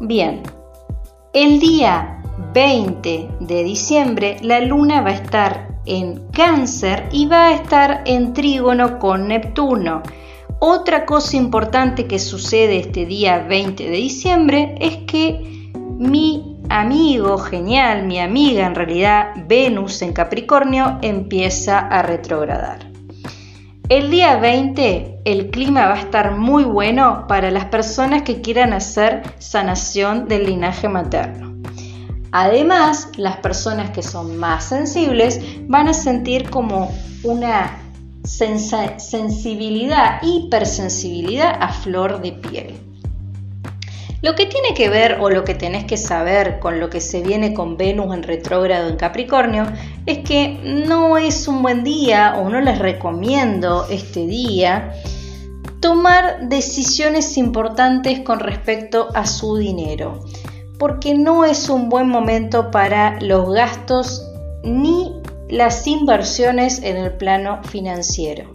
Bien, 0.00 0.42
el 1.32 1.60
día 1.60 2.20
20 2.54 3.30
de 3.38 3.62
diciembre 3.62 4.36
la 4.42 4.58
luna 4.58 5.00
va 5.00 5.10
a 5.10 5.14
estar 5.14 5.67
en 5.88 6.28
cáncer 6.32 7.08
y 7.10 7.26
va 7.26 7.46
a 7.46 7.54
estar 7.54 8.02
en 8.04 8.32
trígono 8.34 8.98
con 8.98 9.28
Neptuno. 9.28 10.02
Otra 10.60 11.06
cosa 11.06 11.36
importante 11.36 12.06
que 12.06 12.18
sucede 12.18 12.78
este 12.78 13.06
día 13.06 13.38
20 13.48 13.84
de 13.84 13.96
diciembre 13.96 14.74
es 14.80 14.96
que 15.06 15.72
mi 15.98 16.56
amigo 16.68 17.38
genial, 17.38 18.06
mi 18.06 18.18
amiga 18.18 18.66
en 18.66 18.74
realidad, 18.74 19.32
Venus 19.46 20.02
en 20.02 20.12
Capricornio, 20.12 20.98
empieza 21.02 21.78
a 21.78 22.02
retrogradar. 22.02 22.88
El 23.88 24.10
día 24.10 24.36
20 24.36 25.20
el 25.24 25.50
clima 25.50 25.86
va 25.86 25.94
a 25.94 26.00
estar 26.00 26.36
muy 26.36 26.64
bueno 26.64 27.24
para 27.26 27.50
las 27.50 27.64
personas 27.66 28.22
que 28.22 28.42
quieran 28.42 28.74
hacer 28.74 29.22
sanación 29.38 30.28
del 30.28 30.44
linaje 30.44 30.88
materno. 30.88 31.47
Además, 32.32 33.10
las 33.16 33.38
personas 33.38 33.90
que 33.90 34.02
son 34.02 34.36
más 34.36 34.64
sensibles 34.64 35.40
van 35.66 35.88
a 35.88 35.94
sentir 35.94 36.50
como 36.50 36.92
una 37.22 37.82
sensibilidad, 38.24 40.20
hipersensibilidad 40.22 41.56
a 41.60 41.72
flor 41.72 42.20
de 42.20 42.32
piel. 42.32 42.74
Lo 44.20 44.34
que 44.34 44.46
tiene 44.46 44.74
que 44.74 44.88
ver 44.88 45.18
o 45.20 45.30
lo 45.30 45.44
que 45.44 45.54
tenés 45.54 45.84
que 45.84 45.96
saber 45.96 46.58
con 46.58 46.80
lo 46.80 46.90
que 46.90 47.00
se 47.00 47.22
viene 47.22 47.54
con 47.54 47.76
Venus 47.76 48.12
en 48.12 48.24
retrógrado 48.24 48.88
en 48.88 48.96
Capricornio 48.96 49.66
es 50.06 50.18
que 50.18 50.58
no 50.64 51.16
es 51.16 51.46
un 51.46 51.62
buen 51.62 51.84
día 51.84 52.34
o 52.36 52.50
no 52.50 52.60
les 52.60 52.80
recomiendo 52.80 53.86
este 53.88 54.26
día 54.26 54.92
tomar 55.80 56.48
decisiones 56.48 57.38
importantes 57.38 58.20
con 58.20 58.40
respecto 58.40 59.08
a 59.14 59.24
su 59.24 59.56
dinero 59.56 60.24
porque 60.78 61.14
no 61.14 61.44
es 61.44 61.68
un 61.68 61.88
buen 61.88 62.08
momento 62.08 62.70
para 62.70 63.18
los 63.20 63.52
gastos 63.52 64.24
ni 64.62 65.12
las 65.48 65.86
inversiones 65.86 66.82
en 66.82 66.96
el 66.96 67.12
plano 67.12 67.60
financiero. 67.64 68.52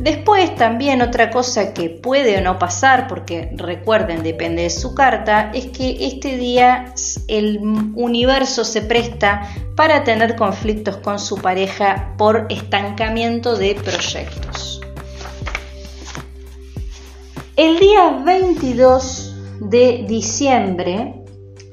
Después 0.00 0.54
también 0.54 1.02
otra 1.02 1.28
cosa 1.28 1.74
que 1.74 1.90
puede 1.90 2.38
o 2.38 2.40
no 2.40 2.58
pasar, 2.58 3.06
porque 3.06 3.50
recuerden, 3.54 4.22
depende 4.22 4.62
de 4.62 4.70
su 4.70 4.94
carta, 4.94 5.50
es 5.52 5.66
que 5.66 6.06
este 6.06 6.38
día 6.38 6.94
el 7.28 7.58
universo 7.94 8.64
se 8.64 8.80
presta 8.80 9.42
para 9.76 10.02
tener 10.02 10.36
conflictos 10.36 10.96
con 10.96 11.18
su 11.18 11.36
pareja 11.36 12.14
por 12.16 12.46
estancamiento 12.48 13.56
de 13.56 13.74
proyectos. 13.74 14.80
El 17.56 17.78
día 17.78 18.22
22 18.24 19.34
de 19.60 20.06
diciembre 20.08 21.19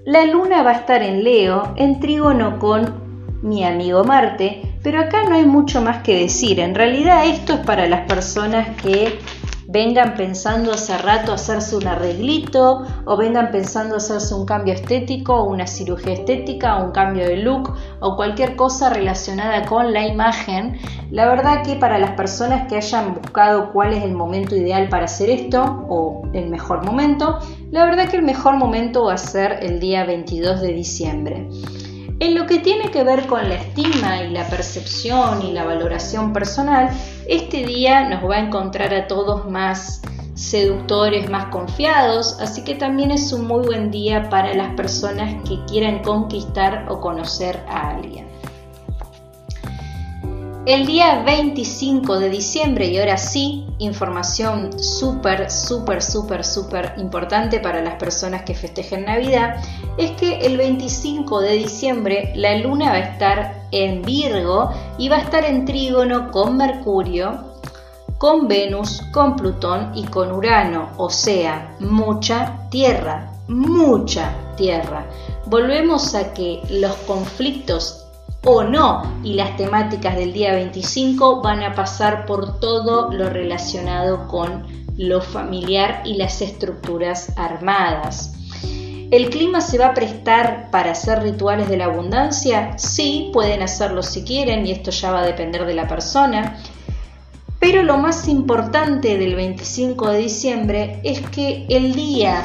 la 0.08 0.24
luna 0.26 0.64
va 0.64 0.72
a 0.72 0.76
estar 0.76 1.04
en 1.04 1.22
Leo, 1.22 1.74
en 1.76 2.00
trígono 2.00 2.60
con 2.60 3.42
mi 3.42 3.66
amigo 3.66 4.06
Marte, 4.06 4.62
pero 4.82 5.02
acá 5.02 5.24
no 5.28 5.36
hay 5.36 5.46
mucho 5.46 5.82
más 5.82 6.02
que 6.02 6.18
decir. 6.18 6.62
En 6.62 6.76
realidad 6.76 7.26
esto 7.26 7.56
es 7.56 7.60
para 7.60 7.88
las 7.88 8.08
personas 8.08 8.70
que 8.82 9.20
vengan 9.68 10.16
pensando 10.16 10.72
hace 10.72 10.98
rato 10.98 11.34
hacerse 11.34 11.76
un 11.76 11.88
arreglito 11.88 12.84
o 13.06 13.18
vengan 13.18 13.52
pensando 13.52 13.98
hacerse 13.98 14.34
un 14.34 14.46
cambio 14.46 14.74
estético 14.74 15.44
una 15.44 15.68
cirugía 15.68 16.14
estética 16.14 16.78
un 16.78 16.92
cambio 16.92 17.28
de 17.28 17.38
look 17.38 17.74
o 18.00 18.16
cualquier 18.16 18.56
cosa 18.56 18.90
relacionada 18.90 19.66
con 19.66 19.94
la 19.94 20.06
imagen. 20.08 20.78
La 21.12 21.28
verdad 21.28 21.64
que 21.64 21.76
para 21.76 21.98
las 21.98 22.12
personas 22.12 22.68
que 22.68 22.78
hayan 22.78 23.16
buscado 23.16 23.72
cuál 23.72 23.94
es 23.94 24.04
el 24.04 24.14
momento 24.14 24.56
ideal 24.56 24.90
para 24.90 25.06
hacer 25.06 25.30
esto 25.30 25.86
o 25.90 26.24
el 26.34 26.50
mejor 26.50 26.86
momento, 26.86 27.40
la 27.72 27.86
verdad 27.86 28.10
que 28.10 28.18
el 28.18 28.24
mejor 28.24 28.56
momento 28.58 29.06
va 29.06 29.14
a 29.14 29.18
ser 29.18 29.60
el 29.62 29.80
día 29.80 30.06
22 30.06 30.62
de 30.62 30.74
diciembre. 30.74 31.50
En 32.20 32.34
lo 32.34 32.48
que 32.48 32.58
tiene 32.58 32.90
que 32.90 33.04
ver 33.04 33.28
con 33.28 33.48
la 33.48 33.56
estima 33.56 34.24
y 34.24 34.32
la 34.32 34.48
percepción 34.50 35.44
y 35.44 35.52
la 35.52 35.66
valoración 35.66 36.34
personal, 36.34 36.90
este 37.28 37.64
día 37.64 38.10
nos 38.10 38.28
va 38.28 38.38
a 38.38 38.40
encontrar 38.40 38.92
a 38.94 39.06
todos 39.06 39.48
más 39.50 40.02
seductores, 40.34 41.30
más 41.30 41.46
confiados, 41.46 42.40
así 42.40 42.64
que 42.64 42.74
también 42.74 43.12
es 43.12 43.32
un 43.34 43.46
muy 43.46 43.66
buen 43.66 43.92
día 43.92 44.30
para 44.30 44.56
las 44.56 44.74
personas 44.74 45.44
que 45.48 45.64
quieran 45.66 46.02
conquistar 46.02 46.88
o 46.90 47.00
conocer 47.00 47.64
a 47.70 47.92
alguien. 47.92 48.37
El 50.68 50.86
día 50.86 51.24
25 51.24 52.20
de 52.20 52.30
diciembre, 52.30 52.88
y 52.88 52.98
ahora 52.98 53.18
sí, 53.18 53.66
información 53.78 54.78
súper, 54.78 55.50
súper, 55.50 56.04
súper, 56.04 56.44
súper 56.44 56.94
importante 56.98 57.62
para 57.62 57.82
las 57.82 57.94
personas 57.94 58.42
que 58.42 58.54
festejen 58.54 59.06
Navidad, 59.06 59.64
es 59.98 60.12
que 60.20 60.40
el 60.40 60.58
25 60.58 61.40
de 61.40 61.54
diciembre 61.54 62.34
la 62.36 62.58
luna 62.58 62.90
va 62.90 62.96
a 62.96 63.00
estar 63.00 63.62
en 63.72 64.02
Virgo 64.02 64.70
y 64.98 65.08
va 65.08 65.16
a 65.16 65.22
estar 65.22 65.46
en 65.46 65.64
trígono 65.64 66.32
con 66.32 66.58
Mercurio 66.58 67.46
con 68.18 68.50
Venus, 68.50 69.04
con 69.14 69.38
Plutón 69.38 69.94
y 69.96 70.04
con 70.04 70.34
Urano, 70.34 70.90
o 70.98 71.10
sea, 71.10 71.78
mucha 71.80 72.68
tierra, 72.70 73.32
mucha 73.48 74.34
tierra. 74.58 75.06
Volvemos 75.46 76.14
a 76.14 76.34
que 76.34 76.62
los 76.70 76.94
conflictos 77.08 78.07
o 78.50 78.64
no 78.64 79.20
y 79.24 79.34
las 79.34 79.58
temáticas 79.58 80.16
del 80.16 80.32
día 80.32 80.54
25 80.54 81.42
van 81.42 81.64
a 81.64 81.76
pasar 81.76 82.26
por 82.26 82.62
todo 82.62 83.12
lo 83.12 83.30
relacionado 83.30 84.26
con 84.30 84.66
lo 84.98 85.22
familiar 85.22 86.02
y 86.06 86.14
las 86.14 86.42
estructuras 86.42 87.34
armadas. 87.36 88.34
¿El 89.12 89.30
clima 89.30 89.60
se 89.60 89.78
va 89.78 89.88
a 89.88 89.94
prestar 89.94 90.72
para 90.72 90.92
hacer 90.92 91.24
rituales 91.24 91.68
de 91.68 91.76
la 91.76 91.86
abundancia? 91.86 92.78
Sí, 92.78 93.32
pueden 93.34 93.62
hacerlo 93.62 94.02
si 94.02 94.24
quieren 94.24 94.66
y 94.66 94.72
esto 94.72 94.92
ya 94.92 95.12
va 95.12 95.20
a 95.20 95.26
depender 95.26 95.66
de 95.66 95.76
la 95.76 95.88
persona. 95.88 96.58
Pero 97.60 97.84
lo 97.84 97.98
más 97.98 98.30
importante 98.30 99.18
del 99.18 99.36
25 99.36 100.10
de 100.12 100.18
diciembre 100.20 101.00
es 101.04 101.20
que 101.30 101.66
el 101.68 101.94
día, 101.96 102.44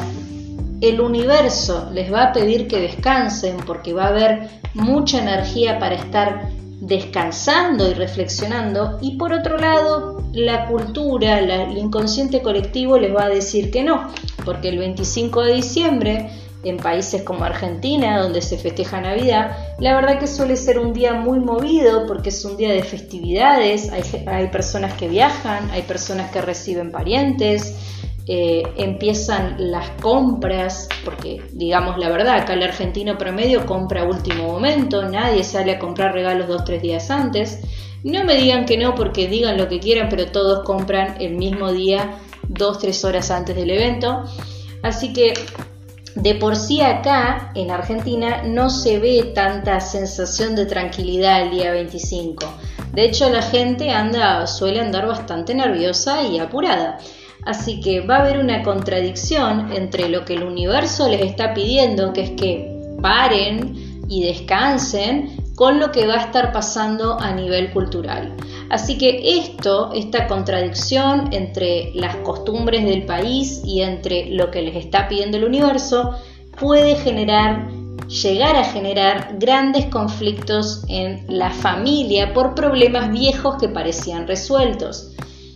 el 0.82 1.00
universo 1.00 1.88
les 1.92 2.12
va 2.12 2.24
a 2.24 2.32
pedir 2.32 2.66
que 2.66 2.80
descansen 2.80 3.56
porque 3.66 3.92
va 3.92 4.04
a 4.04 4.08
haber 4.08 4.48
mucha 4.74 5.20
energía 5.20 5.78
para 5.78 5.94
estar 5.94 6.50
descansando 6.80 7.88
y 7.88 7.94
reflexionando. 7.94 8.98
Y 9.00 9.16
por 9.16 9.32
otro 9.32 9.56
lado 9.56 10.22
la 10.32 10.66
cultura, 10.66 11.38
el 11.38 11.78
inconsciente 11.78 12.42
colectivo 12.42 12.98
les 12.98 13.14
va 13.14 13.24
a 13.24 13.28
decir 13.28 13.70
que 13.70 13.84
no, 13.84 14.08
porque 14.44 14.70
el 14.70 14.78
25 14.78 15.42
de 15.42 15.54
diciembre 15.54 16.30
en 16.64 16.76
países 16.76 17.22
como 17.22 17.44
Argentina, 17.44 18.20
donde 18.20 18.40
se 18.40 18.56
festeja 18.56 19.00
Navidad, 19.00 19.56
la 19.78 19.94
verdad 19.94 20.18
que 20.18 20.26
suele 20.26 20.56
ser 20.56 20.78
un 20.78 20.92
día 20.92 21.12
muy 21.12 21.40
movido 21.40 22.06
porque 22.06 22.28
es 22.28 22.44
un 22.44 22.56
día 22.56 22.72
de 22.72 22.82
festividades, 22.82 23.90
hay, 23.90 24.48
personas 24.48 24.94
que 24.94 25.08
viajan, 25.08 25.70
hay 25.70 25.82
personas 25.82 26.30
que 26.30 26.40
reciben 26.40 26.92
parientes, 26.92 27.76
eh, 28.28 28.62
empiezan 28.76 29.56
las 29.58 29.90
compras, 30.00 30.88
porque 31.04 31.42
digamos 31.52 31.98
la 31.98 32.08
verdad, 32.08 32.36
acá 32.36 32.54
el 32.54 32.62
argentino 32.62 33.18
promedio 33.18 33.66
compra 33.66 34.02
a 34.02 34.04
último 34.04 34.44
momento, 34.44 35.02
nadie 35.02 35.42
sale 35.42 35.72
a 35.72 35.78
comprar 35.78 36.12
regalos 36.12 36.48
dos, 36.48 36.64
tres 36.64 36.82
días 36.82 37.10
antes. 37.10 37.60
No 38.04 38.24
me 38.24 38.36
digan 38.36 38.64
que 38.64 38.76
no 38.76 38.94
porque 38.94 39.28
digan 39.28 39.56
lo 39.56 39.68
que 39.68 39.80
quieran, 39.80 40.08
pero 40.08 40.26
todos 40.26 40.64
compran 40.64 41.16
el 41.20 41.34
mismo 41.34 41.72
día, 41.72 42.18
dos, 42.48 42.78
tres 42.78 43.04
horas 43.04 43.30
antes 43.30 43.54
del 43.54 43.70
evento. 43.70 44.24
Así 44.82 45.12
que 45.12 45.34
de 46.14 46.34
por 46.34 46.56
sí 46.56 46.80
acá, 46.82 47.52
en 47.54 47.70
Argentina, 47.70 48.42
no 48.44 48.68
se 48.68 48.98
ve 48.98 49.32
tanta 49.34 49.80
sensación 49.80 50.54
de 50.54 50.66
tranquilidad 50.66 51.42
el 51.42 51.50
día 51.50 51.72
25. 51.72 52.44
De 52.92 53.04
hecho, 53.04 53.30
la 53.30 53.40
gente 53.40 53.90
anda, 53.90 54.46
suele 54.46 54.80
andar 54.80 55.06
bastante 55.06 55.54
nerviosa 55.54 56.22
y 56.22 56.38
apurada. 56.38 56.98
Así 57.44 57.80
que 57.80 58.00
va 58.00 58.16
a 58.16 58.20
haber 58.20 58.38
una 58.38 58.62
contradicción 58.62 59.72
entre 59.72 60.08
lo 60.08 60.24
que 60.24 60.34
el 60.34 60.44
universo 60.44 61.08
les 61.08 61.22
está 61.22 61.54
pidiendo, 61.54 62.12
que 62.12 62.22
es 62.22 62.30
que 62.30 62.96
paren 63.00 64.04
y 64.08 64.22
descansen, 64.22 65.42
con 65.54 65.78
lo 65.78 65.92
que 65.92 66.06
va 66.06 66.14
a 66.14 66.22
estar 66.22 66.52
pasando 66.52 67.20
a 67.20 67.32
nivel 67.32 67.70
cultural. 67.72 68.34
Así 68.70 68.96
que 68.96 69.38
esto, 69.38 69.90
esta 69.92 70.26
contradicción 70.26 71.32
entre 71.32 71.92
las 71.94 72.16
costumbres 72.16 72.84
del 72.84 73.04
país 73.04 73.62
y 73.64 73.82
entre 73.82 74.26
lo 74.30 74.50
que 74.50 74.62
les 74.62 74.76
está 74.76 75.08
pidiendo 75.08 75.36
el 75.36 75.44
universo, 75.44 76.14
puede 76.58 76.96
generar, 76.96 77.68
llegar 78.08 78.56
a 78.56 78.64
generar 78.64 79.36
grandes 79.38 79.86
conflictos 79.86 80.84
en 80.88 81.24
la 81.28 81.50
familia 81.50 82.32
por 82.32 82.54
problemas 82.54 83.10
viejos 83.10 83.56
que 83.60 83.68
parecían 83.68 84.26
resueltos. 84.26 85.12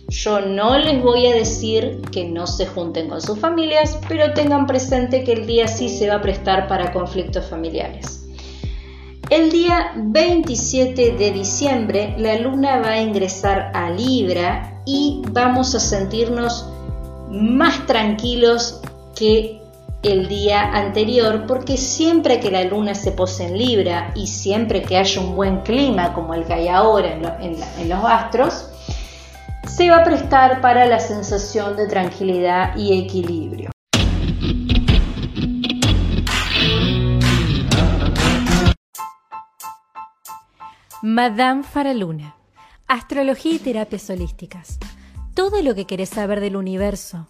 Yo 0.09 0.39
no 0.39 0.77
les 0.77 1.01
voy 1.03 1.27
a 1.27 1.35
decir 1.35 2.01
que 2.11 2.25
no 2.25 2.47
se 2.47 2.65
junten 2.65 3.09
con 3.09 3.21
sus 3.21 3.39
familias, 3.39 3.99
pero 4.07 4.33
tengan 4.33 4.65
presente 4.65 5.23
que 5.23 5.33
el 5.33 5.45
día 5.45 5.67
sí 5.67 5.89
se 5.89 6.07
va 6.07 6.15
a 6.15 6.21
prestar 6.21 6.67
para 6.67 6.93
conflictos 6.93 7.45
familiares. 7.45 8.23
El 9.29 9.51
día 9.51 9.91
27 9.97 11.17
de 11.17 11.31
diciembre 11.31 12.15
la 12.17 12.39
luna 12.39 12.79
va 12.79 12.91
a 12.91 13.01
ingresar 13.01 13.71
a 13.73 13.89
Libra 13.89 14.81
y 14.85 15.21
vamos 15.31 15.75
a 15.75 15.81
sentirnos 15.81 16.65
más 17.29 17.85
tranquilos 17.85 18.79
que 19.15 19.59
el 20.03 20.29
día 20.29 20.61
anterior 20.73 21.45
porque 21.45 21.75
siempre 21.75 22.39
que 22.39 22.51
la 22.51 22.63
luna 22.63 22.95
se 22.95 23.11
pose 23.11 23.47
en 23.47 23.57
Libra 23.57 24.11
y 24.15 24.27
siempre 24.27 24.81
que 24.81 24.95
haya 24.95 25.19
un 25.19 25.35
buen 25.35 25.61
clima 25.61 26.13
como 26.13 26.33
el 26.33 26.45
que 26.45 26.53
hay 26.53 26.67
ahora 26.69 27.11
en, 27.41 27.89
los 27.89 28.03
astros, 28.05 28.66
se 29.67 29.89
va 29.89 29.97
a 29.97 30.03
prestar 30.03 30.61
para 30.61 30.85
la 30.85 30.99
sensación 30.99 31.75
de 31.75 31.87
tranquilidad 31.87 32.75
y 32.77 33.05
equilibrio. 33.05 33.69
Madame 41.01 41.63
Faraluna. 41.63 42.35
Astrología 42.87 43.53
y 43.53 43.59
terapias 43.59 44.09
holísticas. 44.09 44.79
Todo 45.33 45.61
lo 45.61 45.75
que 45.75 45.85
querés 45.85 46.09
saber 46.09 46.39
del 46.39 46.55
universo. 46.55 47.27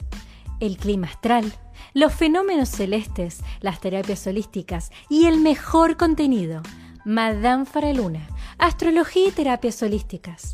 El 0.60 0.78
clima 0.78 1.08
astral, 1.08 1.52
los 1.94 2.14
fenómenos 2.14 2.70
celestes, 2.70 3.42
las 3.62 3.82
terapias 3.82 4.26
holísticas 4.28 4.92
y 5.10 5.26
el 5.26 5.40
mejor 5.40 5.98
contenido. 5.98 6.62
Madame 7.06 7.66
Faraluna. 7.66 8.28
Astrología 8.58 9.28
y 9.28 9.32
terapias 9.32 9.82
holísticas. 9.82 10.54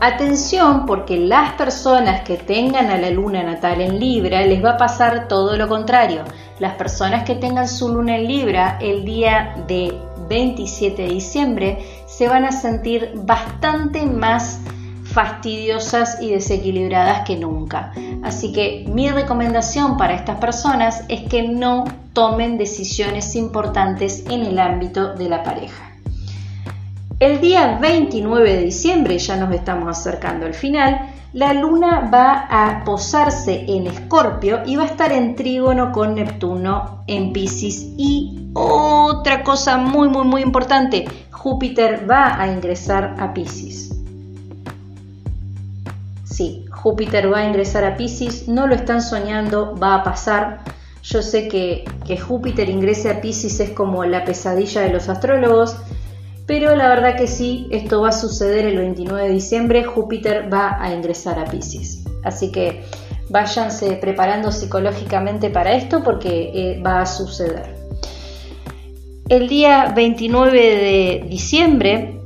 Atención 0.00 0.86
porque 0.86 1.16
las 1.16 1.54
personas 1.54 2.20
que 2.20 2.36
tengan 2.36 2.88
a 2.88 2.98
la 2.98 3.10
luna 3.10 3.42
natal 3.42 3.80
en 3.80 3.98
Libra 3.98 4.42
les 4.42 4.64
va 4.64 4.70
a 4.70 4.76
pasar 4.76 5.26
todo 5.26 5.56
lo 5.56 5.66
contrario. 5.66 6.22
Las 6.60 6.74
personas 6.74 7.24
que 7.24 7.34
tengan 7.34 7.66
su 7.66 7.92
luna 7.92 8.16
en 8.16 8.28
Libra 8.28 8.78
el 8.80 9.04
día 9.04 9.56
de 9.66 9.92
27 10.28 11.02
de 11.02 11.08
diciembre 11.08 11.78
se 12.06 12.28
van 12.28 12.44
a 12.44 12.52
sentir 12.52 13.10
bastante 13.16 14.06
más 14.06 14.60
fastidiosas 15.02 16.22
y 16.22 16.30
desequilibradas 16.30 17.26
que 17.26 17.36
nunca. 17.36 17.92
Así 18.22 18.52
que 18.52 18.84
mi 18.88 19.10
recomendación 19.10 19.96
para 19.96 20.14
estas 20.14 20.38
personas 20.38 21.02
es 21.08 21.22
que 21.22 21.42
no 21.42 21.82
tomen 22.12 22.56
decisiones 22.56 23.34
importantes 23.34 24.24
en 24.30 24.42
el 24.42 24.60
ámbito 24.60 25.14
de 25.14 25.28
la 25.28 25.42
pareja. 25.42 25.87
El 27.20 27.40
día 27.40 27.78
29 27.80 28.52
de 28.52 28.64
diciembre, 28.64 29.18
ya 29.18 29.36
nos 29.36 29.52
estamos 29.52 29.88
acercando 29.88 30.46
al 30.46 30.54
final, 30.54 31.00
la 31.32 31.52
luna 31.52 32.08
va 32.14 32.46
a 32.48 32.84
posarse 32.84 33.64
en 33.66 33.88
Escorpio 33.88 34.60
y 34.64 34.76
va 34.76 34.84
a 34.84 34.86
estar 34.86 35.10
en 35.10 35.34
trígono 35.34 35.90
con 35.90 36.14
Neptuno 36.14 37.02
en 37.08 37.32
Pisces. 37.32 37.88
Y 37.96 38.50
otra 38.54 39.42
cosa 39.42 39.78
muy, 39.78 40.08
muy, 40.08 40.24
muy 40.28 40.42
importante, 40.42 41.06
Júpiter 41.32 42.08
va 42.08 42.40
a 42.40 42.46
ingresar 42.52 43.16
a 43.18 43.34
Pisces. 43.34 43.90
Sí, 46.22 46.66
Júpiter 46.70 47.32
va 47.32 47.38
a 47.38 47.48
ingresar 47.48 47.84
a 47.84 47.96
Pisces, 47.96 48.46
no 48.46 48.68
lo 48.68 48.76
están 48.76 49.02
soñando, 49.02 49.74
va 49.76 49.96
a 49.96 50.04
pasar. 50.04 50.60
Yo 51.02 51.22
sé 51.22 51.48
que, 51.48 51.84
que 52.06 52.16
Júpiter 52.16 52.68
ingrese 52.70 53.10
a 53.10 53.20
Pisces 53.20 53.58
es 53.58 53.70
como 53.70 54.04
la 54.04 54.24
pesadilla 54.24 54.82
de 54.82 54.90
los 54.90 55.08
astrólogos 55.08 55.76
pero 56.48 56.74
la 56.74 56.88
verdad 56.88 57.14
que 57.14 57.26
sí, 57.26 57.68
esto 57.70 58.00
va 58.00 58.08
a 58.08 58.12
suceder 58.12 58.64
el 58.64 58.78
29 58.78 59.24
de 59.28 59.34
diciembre, 59.34 59.84
Júpiter 59.84 60.50
va 60.50 60.82
a 60.82 60.94
ingresar 60.94 61.38
a 61.38 61.44
Pisces. 61.44 62.04
Así 62.24 62.50
que 62.50 62.84
váyanse 63.28 63.92
preparando 63.96 64.50
psicológicamente 64.50 65.50
para 65.50 65.74
esto 65.74 66.02
porque 66.02 66.50
eh, 66.54 66.82
va 66.82 67.02
a 67.02 67.06
suceder. 67.06 67.76
El 69.28 69.46
día 69.46 69.92
29 69.94 70.58
de 70.58 71.26
diciembre 71.28 72.22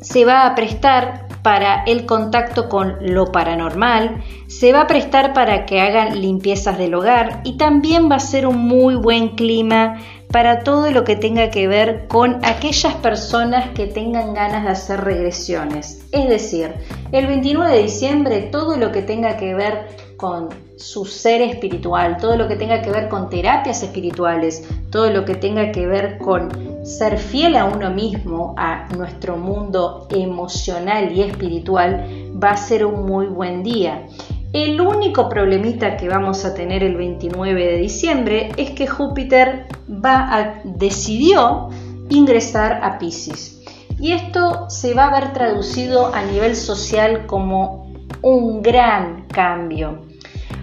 se 0.00 0.24
va 0.24 0.46
a 0.46 0.54
prestar 0.54 1.28
para 1.42 1.82
el 1.84 2.06
contacto 2.06 2.70
con 2.70 2.96
lo 3.00 3.30
paranormal, 3.30 4.22
se 4.46 4.72
va 4.72 4.82
a 4.82 4.86
prestar 4.86 5.34
para 5.34 5.66
que 5.66 5.82
hagan 5.82 6.20
limpiezas 6.20 6.78
del 6.78 6.94
hogar 6.94 7.42
y 7.44 7.58
también 7.58 8.10
va 8.10 8.16
a 8.16 8.20
ser 8.20 8.46
un 8.46 8.58
muy 8.58 8.94
buen 8.94 9.30
clima 9.30 9.98
para 10.32 10.64
todo 10.64 10.90
lo 10.90 11.04
que 11.04 11.14
tenga 11.14 11.50
que 11.50 11.68
ver 11.68 12.08
con 12.08 12.44
aquellas 12.44 12.94
personas 12.96 13.70
que 13.70 13.86
tengan 13.86 14.32
ganas 14.32 14.64
de 14.64 14.70
hacer 14.70 15.04
regresiones. 15.04 16.02
Es 16.10 16.28
decir, 16.28 16.72
el 17.12 17.26
29 17.26 17.70
de 17.70 17.82
diciembre 17.82 18.40
todo 18.50 18.76
lo 18.76 18.90
que 18.90 19.02
tenga 19.02 19.36
que 19.36 19.54
ver 19.54 19.88
con 20.16 20.48
su 20.76 21.04
ser 21.04 21.42
espiritual, 21.42 22.16
todo 22.16 22.36
lo 22.36 22.48
que 22.48 22.56
tenga 22.56 22.80
que 22.80 22.90
ver 22.90 23.08
con 23.08 23.28
terapias 23.28 23.82
espirituales, 23.82 24.66
todo 24.90 25.10
lo 25.10 25.24
que 25.24 25.34
tenga 25.34 25.70
que 25.70 25.86
ver 25.86 26.18
con 26.18 26.50
ser 26.84 27.18
fiel 27.18 27.56
a 27.56 27.64
uno 27.66 27.90
mismo, 27.90 28.54
a 28.56 28.88
nuestro 28.96 29.36
mundo 29.36 30.06
emocional 30.10 31.12
y 31.12 31.22
espiritual, 31.22 32.06
va 32.42 32.52
a 32.52 32.56
ser 32.56 32.86
un 32.86 33.04
muy 33.04 33.26
buen 33.26 33.62
día. 33.62 34.06
El 34.52 34.78
único 34.82 35.30
problemita 35.30 35.96
que 35.96 36.10
vamos 36.10 36.44
a 36.44 36.52
tener 36.52 36.82
el 36.82 36.94
29 36.96 37.64
de 37.64 37.76
diciembre 37.78 38.52
es 38.58 38.72
que 38.72 38.86
Júpiter 38.86 39.66
va 39.88 40.28
a, 40.30 40.60
decidió 40.64 41.70
ingresar 42.10 42.80
a 42.82 42.98
Pisces. 42.98 43.62
Y 43.98 44.12
esto 44.12 44.68
se 44.68 44.92
va 44.92 45.06
a 45.06 45.20
ver 45.20 45.32
traducido 45.32 46.14
a 46.14 46.22
nivel 46.24 46.54
social 46.54 47.24
como 47.26 47.94
un 48.20 48.60
gran 48.60 49.26
cambio. 49.28 50.02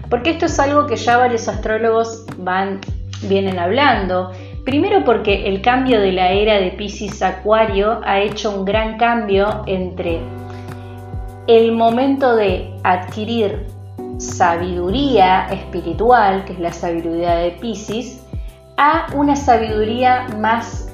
Porque 0.08 0.30
esto 0.30 0.46
es 0.46 0.60
algo 0.60 0.86
que 0.86 0.94
ya 0.94 1.16
varios 1.16 1.48
astrólogos 1.48 2.26
van, 2.38 2.80
vienen 3.22 3.58
hablando. 3.58 4.30
Primero 4.64 5.04
porque 5.04 5.48
el 5.48 5.62
cambio 5.62 6.00
de 6.00 6.12
la 6.12 6.30
era 6.30 6.60
de 6.60 6.70
Pisces 6.70 7.22
Acuario 7.22 8.00
ha 8.04 8.20
hecho 8.20 8.56
un 8.56 8.64
gran 8.64 8.98
cambio 8.98 9.64
entre 9.66 10.20
el 11.48 11.72
momento 11.72 12.36
de 12.36 12.72
adquirir 12.84 13.79
sabiduría 14.18 15.46
espiritual, 15.48 16.44
que 16.44 16.52
es 16.54 16.60
la 16.60 16.72
sabiduría 16.72 17.36
de 17.36 17.52
Pisces, 17.52 18.20
a 18.76 19.06
una 19.14 19.36
sabiduría 19.36 20.26
más 20.38 20.88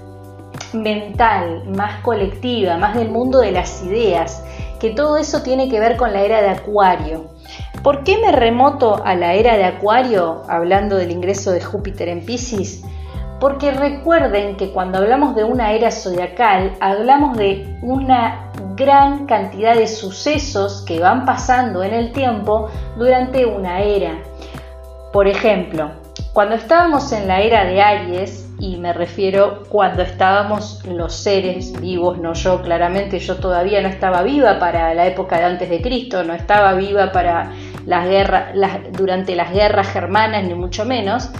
mental, 0.72 1.64
más 1.76 2.00
colectiva, 2.02 2.76
más 2.76 2.94
del 2.94 3.10
mundo 3.10 3.40
de 3.40 3.52
las 3.52 3.82
ideas, 3.82 4.44
que 4.80 4.90
todo 4.90 5.16
eso 5.16 5.42
tiene 5.42 5.68
que 5.68 5.80
ver 5.80 5.96
con 5.96 6.12
la 6.12 6.22
era 6.22 6.42
de 6.42 6.50
Acuario. 6.50 7.26
¿Por 7.82 8.02
qué 8.02 8.18
me 8.18 8.32
remoto 8.32 9.04
a 9.04 9.14
la 9.14 9.34
era 9.34 9.56
de 9.56 9.64
Acuario 9.64 10.42
hablando 10.48 10.96
del 10.96 11.10
ingreso 11.10 11.52
de 11.52 11.60
Júpiter 11.60 12.08
en 12.08 12.24
Pisces? 12.24 12.82
Porque 13.40 13.70
recuerden 13.70 14.56
que 14.56 14.70
cuando 14.70 14.98
hablamos 14.98 15.34
de 15.36 15.44
una 15.44 15.72
era 15.72 15.90
zodiacal, 15.90 16.72
hablamos 16.80 17.36
de 17.36 17.78
una 17.82 18.50
gran 18.76 19.26
cantidad 19.26 19.74
de 19.74 19.86
sucesos 19.86 20.82
que 20.86 21.00
van 21.00 21.24
pasando 21.24 21.82
en 21.82 21.92
el 21.92 22.12
tiempo 22.12 22.70
durante 22.96 23.44
una 23.44 23.82
era. 23.82 24.18
Por 25.12 25.28
ejemplo, 25.28 25.90
cuando 26.32 26.54
estábamos 26.54 27.12
en 27.12 27.28
la 27.28 27.40
era 27.40 27.64
de 27.64 27.80
Aries, 27.80 28.46
y 28.58 28.76
me 28.76 28.92
refiero 28.92 29.64
cuando 29.68 30.02
estábamos 30.02 30.82
los 30.86 31.14
seres 31.14 31.78
vivos, 31.78 32.18
no 32.18 32.32
yo, 32.32 32.62
claramente 32.62 33.18
yo 33.18 33.36
todavía 33.36 33.82
no 33.82 33.88
estaba 33.88 34.22
viva 34.22 34.58
para 34.58 34.94
la 34.94 35.06
época 35.06 35.38
de 35.38 35.44
antes 35.44 35.68
de 35.68 35.82
Cristo, 35.82 36.24
no 36.24 36.32
estaba 36.32 36.72
viva 36.74 37.12
para 37.12 37.52
las 37.86 38.08
guerras, 38.08 38.54
durante 38.92 39.36
las 39.36 39.52
guerras 39.52 39.88
germanas, 39.88 40.44
ni 40.44 40.54
mucho 40.54 40.84
menos, 40.84 41.30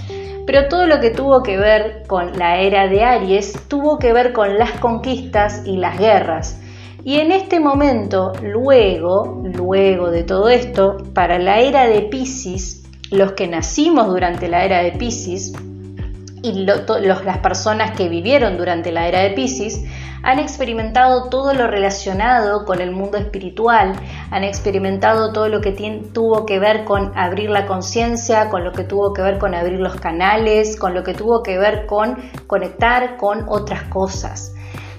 pero 0.47 0.69
todo 0.69 0.87
lo 0.87 1.01
que 1.01 1.11
tuvo 1.11 1.43
que 1.43 1.57
ver 1.57 2.05
con 2.07 2.39
la 2.39 2.61
era 2.61 2.87
de 2.87 3.05
Aries 3.05 3.59
tuvo 3.69 3.99
que 3.99 4.13
ver 4.13 4.33
con 4.33 4.57
las 4.57 4.73
conquistas 4.73 5.63
y 5.67 5.77
las 5.77 5.99
guerras. 5.99 6.61
Y 7.05 7.19
en 7.19 7.33
este 7.33 7.61
momento, 7.61 8.33
luego, 8.43 9.43
luego 9.45 10.11
de 10.11 10.25
todo 10.25 10.49
esto, 10.49 10.97
para 11.15 11.39
la 11.39 11.61
era 11.61 11.87
de 11.87 12.03
Pisces, 12.03 12.85
los 13.11 13.33
que 13.33 13.47
nacimos 13.47 14.09
durante 14.09 14.49
la 14.49 14.65
era 14.65 14.83
de 14.83 14.93
Pisces 14.93 15.53
y 16.43 16.65
las 16.65 17.39
personas 17.39 17.93
que 17.93 18.09
vivieron 18.09 18.57
durante 18.57 18.93
la 18.93 19.09
era 19.09 19.21
de 19.21 19.31
Pisces, 19.31 19.85
han 20.23 20.41
experimentado 20.41 21.29
todo 21.29 21.55
lo 21.55 21.69
relacionado 21.69 22.65
con 22.65 22.81
el 22.81 22.91
mundo 22.91 23.17
espiritual, 23.17 23.95
han 24.31 24.43
experimentado 24.43 25.33
todo 25.33 25.49
lo 25.49 25.61
que 25.61 25.71
tuvo 26.13 26.45
que 26.45 26.59
ver 26.59 26.85
con 26.85 27.17
abrir 27.17 27.51
la 27.51 27.67
conciencia, 27.67 28.49
con 28.51 28.65
lo 28.65 28.73
que 28.73 28.83
tuvo 28.83 29.13
que 29.13 29.23
ver 29.23 29.39
con 29.39 29.55
abrir 29.55 29.79
los 29.79 29.95
canales, 29.95 30.77
con 30.77 30.95
lo 30.95 31.05
que 31.05 31.15
tuvo 31.15 31.45
que 31.45 31.59
ver 31.59 31.87
con 31.87 32.17
conectar 32.49 33.17
con 33.19 33.45
otras 33.49 33.85
cosas. 33.85 34.56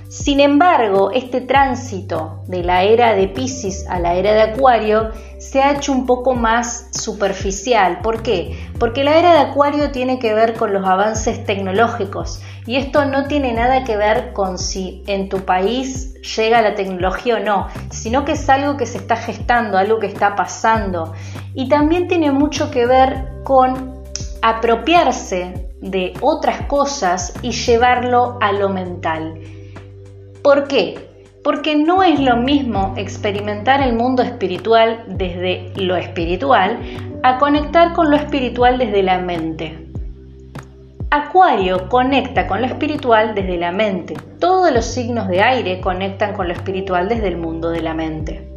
Sin 0.09 0.39
embargo, 0.39 1.11
este 1.11 1.41
tránsito 1.41 2.41
de 2.47 2.63
la 2.63 2.83
era 2.83 3.13
de 3.13 3.27
Pisces 3.27 3.85
a 3.89 3.99
la 3.99 4.15
era 4.15 4.33
de 4.33 4.41
Acuario 4.41 5.11
se 5.37 5.61
ha 5.61 5.73
hecho 5.73 5.91
un 5.91 6.05
poco 6.05 6.33
más 6.33 6.87
superficial. 6.91 7.99
¿Por 8.01 8.23
qué? 8.23 8.57
Porque 8.79 9.03
la 9.03 9.17
era 9.17 9.33
de 9.33 9.39
Acuario 9.39 9.91
tiene 9.91 10.17
que 10.17 10.33
ver 10.33 10.53
con 10.53 10.71
los 10.71 10.85
avances 10.87 11.43
tecnológicos 11.43 12.41
y 12.65 12.77
esto 12.77 13.03
no 13.03 13.27
tiene 13.27 13.53
nada 13.53 13.83
que 13.83 13.97
ver 13.97 14.31
con 14.31 14.57
si 14.57 15.03
en 15.07 15.27
tu 15.27 15.39
país 15.39 16.13
llega 16.35 16.61
la 16.61 16.75
tecnología 16.75 17.35
o 17.35 17.39
no, 17.39 17.67
sino 17.91 18.23
que 18.23 18.33
es 18.33 18.49
algo 18.49 18.77
que 18.77 18.85
se 18.85 18.99
está 18.99 19.17
gestando, 19.17 19.77
algo 19.77 19.99
que 19.99 20.07
está 20.07 20.35
pasando. 20.37 21.13
Y 21.53 21.67
también 21.67 22.07
tiene 22.07 22.31
mucho 22.31 22.71
que 22.71 22.85
ver 22.85 23.43
con 23.43 24.03
apropiarse 24.41 25.69
de 25.81 26.13
otras 26.21 26.61
cosas 26.63 27.33
y 27.41 27.51
llevarlo 27.51 28.37
a 28.39 28.53
lo 28.53 28.69
mental. 28.69 29.56
¿Por 30.47 30.69
qué? 30.69 30.97
Porque 31.43 31.75
no 31.75 32.03
es 32.03 32.21
lo 32.21 32.37
mismo 32.37 32.93
experimentar 32.95 33.81
el 33.81 33.91
mundo 33.91 34.23
espiritual 34.23 35.03
desde 35.05 35.73
lo 35.75 35.97
espiritual 35.97 36.79
a 37.21 37.37
conectar 37.37 37.91
con 37.91 38.09
lo 38.09 38.15
espiritual 38.15 38.77
desde 38.77 39.03
la 39.03 39.19
mente. 39.19 39.89
Acuario 41.11 41.89
conecta 41.89 42.47
con 42.47 42.61
lo 42.61 42.67
espiritual 42.67 43.35
desde 43.35 43.57
la 43.57 43.73
mente. 43.73 44.13
Todos 44.39 44.71
los 44.71 44.85
signos 44.85 45.27
de 45.27 45.41
aire 45.41 45.81
conectan 45.81 46.33
con 46.33 46.47
lo 46.47 46.53
espiritual 46.53 47.09
desde 47.09 47.27
el 47.27 47.35
mundo 47.35 47.69
de 47.69 47.81
la 47.81 47.93
mente. 47.93 48.49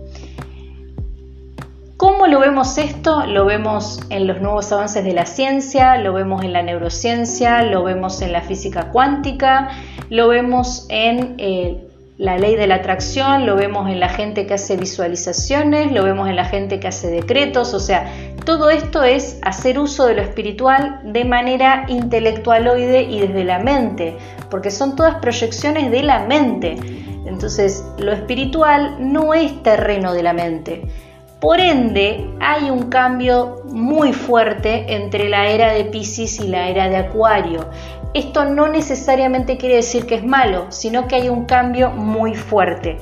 ¿Cómo 2.01 2.27
lo 2.27 2.41
vemos 2.41 2.79
esto? 2.79 3.27
Lo 3.27 3.45
vemos 3.45 4.01
en 4.09 4.27
los 4.27 4.41
nuevos 4.41 4.73
avances 4.73 5.05
de 5.05 5.13
la 5.13 5.27
ciencia, 5.27 5.99
lo 5.99 6.15
vemos 6.15 6.43
en 6.43 6.55
la 6.55 6.63
neurociencia, 6.63 7.63
lo 7.63 7.85
vemos 7.85 8.23
en 8.23 8.33
la 8.33 8.41
física 8.41 8.89
cuántica, 8.89 9.69
lo 10.09 10.29
vemos 10.29 10.87
en 10.89 11.35
eh, 11.37 11.77
la 12.17 12.39
ley 12.39 12.57
de 12.57 12.67
la 12.67 12.77
atracción, 12.77 13.45
lo 13.45 13.55
vemos 13.55 13.91
en 13.91 14.01
la 14.01 14.09
gente 14.09 14.47
que 14.47 14.55
hace 14.55 14.79
visualizaciones, 14.79 15.93
lo 15.93 16.03
vemos 16.03 16.27
en 16.31 16.37
la 16.37 16.47
gente 16.47 16.81
que 16.81 16.89
hace 16.89 17.09
decretos, 17.09 17.75
o 17.75 17.81
sea, 17.81 18.11
todo 18.47 18.71
esto 18.71 19.03
es 19.03 19.39
hacer 19.43 19.79
uso 19.79 20.07
de 20.07 20.15
lo 20.15 20.23
espiritual 20.23 21.03
de 21.05 21.27
manera 21.27 21.85
intelectualoide 21.87 23.03
y 23.03 23.21
desde 23.21 23.45
la 23.45 23.59
mente, 23.59 24.17
porque 24.49 24.71
son 24.71 24.97
todas 24.97 25.17
proyecciones 25.17 25.91
de 25.91 26.03
la 26.03 26.21
mente. 26.21 26.79
Entonces, 27.27 27.85
lo 27.99 28.13
espiritual 28.13 28.97
no 29.01 29.35
es 29.35 29.63
terreno 29.63 30.15
de 30.15 30.23
la 30.23 30.33
mente. 30.33 31.10
Por 31.41 31.59
ende, 31.59 32.31
hay 32.39 32.69
un 32.69 32.91
cambio 32.91 33.63
muy 33.73 34.13
fuerte 34.13 34.95
entre 34.95 35.31
la 35.31 35.49
era 35.49 35.73
de 35.73 35.87
Pisces 35.87 36.39
y 36.39 36.49
la 36.49 36.69
era 36.69 36.91
de 36.91 36.99
Acuario. 36.99 37.67
Esto 38.13 38.45
no 38.45 38.69
necesariamente 38.69 39.57
quiere 39.57 39.77
decir 39.77 40.05
que 40.05 40.17
es 40.17 40.25
malo, 40.25 40.67
sino 40.69 41.09
que 41.09 41.17
hay 41.17 41.31
un 41.31 41.47
cambio 41.47 41.93
muy 41.93 42.35
fuerte. 42.35 42.99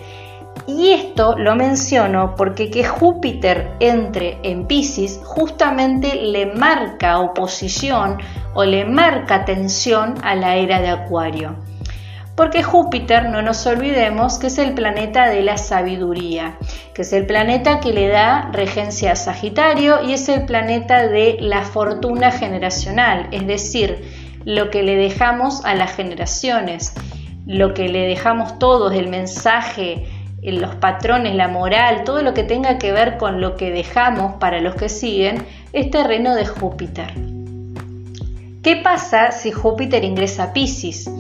Y 0.68 0.90
esto 0.90 1.37
lo 1.37 1.57
menciono 1.57 2.37
porque 2.37 2.70
que 2.70 2.85
Júpiter 2.85 3.72
entre 3.81 4.38
en 4.44 4.66
Pisces 4.66 5.20
justamente 5.24 6.14
le 6.14 6.46
marca 6.46 7.18
oposición 7.18 8.18
o 8.55 8.64
le 8.64 8.85
marca 8.85 9.44
tensión 9.44 10.14
a 10.22 10.37
la 10.37 10.55
era 10.55 10.81
de 10.81 10.90
Acuario. 10.90 11.57
Porque 12.38 12.62
Júpiter, 12.62 13.31
no 13.31 13.42
nos 13.42 13.66
olvidemos, 13.66 14.38
que 14.38 14.46
es 14.46 14.59
el 14.59 14.72
planeta 14.72 15.27
de 15.27 15.42
la 15.42 15.59
sabiduría, 15.59 16.57
que 16.94 17.03
es 17.03 17.12
el 17.12 17.27
planeta 17.27 17.81
que 17.81 17.92
le 17.92 18.07
da 18.07 18.48
regencia 18.53 19.11
a 19.11 19.16
Sagitario 19.16 20.05
y 20.05 20.12
es 20.12 20.29
el 20.29 20.44
planeta 20.44 21.09
de 21.09 21.38
la 21.40 21.62
fortuna 21.62 22.31
generacional, 22.31 23.27
es 23.33 23.44
decir, 23.44 24.05
lo 24.44 24.70
que 24.70 24.85
le 24.85 24.94
dejamos 24.94 25.64
a 25.64 25.74
las 25.74 25.96
generaciones, 25.96 26.92
lo 27.44 27.74
que 27.74 27.88
le 27.88 28.07
dejamos 28.07 28.61
todos, 28.61 28.94
el 28.94 29.09
mensaje, 29.09 30.07
los 30.40 30.77
patrones, 30.77 31.35
la 31.35 31.48
moral, 31.48 32.05
todo 32.05 32.22
lo 32.22 32.35
que 32.35 32.44
tenga 32.44 32.79
que 32.79 32.92
ver 32.92 33.16
con 33.16 33.40
lo 33.40 33.57
que 33.57 33.72
dejamos 33.72 34.35
para 34.35 34.61
los 34.61 34.77
que 34.77 34.88
siguen, 34.88 35.44
es 35.72 35.90
terreno 35.90 36.37
de 36.37 36.46
Júpiter. 36.46 37.12
¿Qué 38.62 38.77
pasa 38.77 39.33
si 39.33 39.51
Júpiter 39.51 40.05
ingresa 40.05 40.44
a 40.44 40.53
Pisces? 40.53 41.11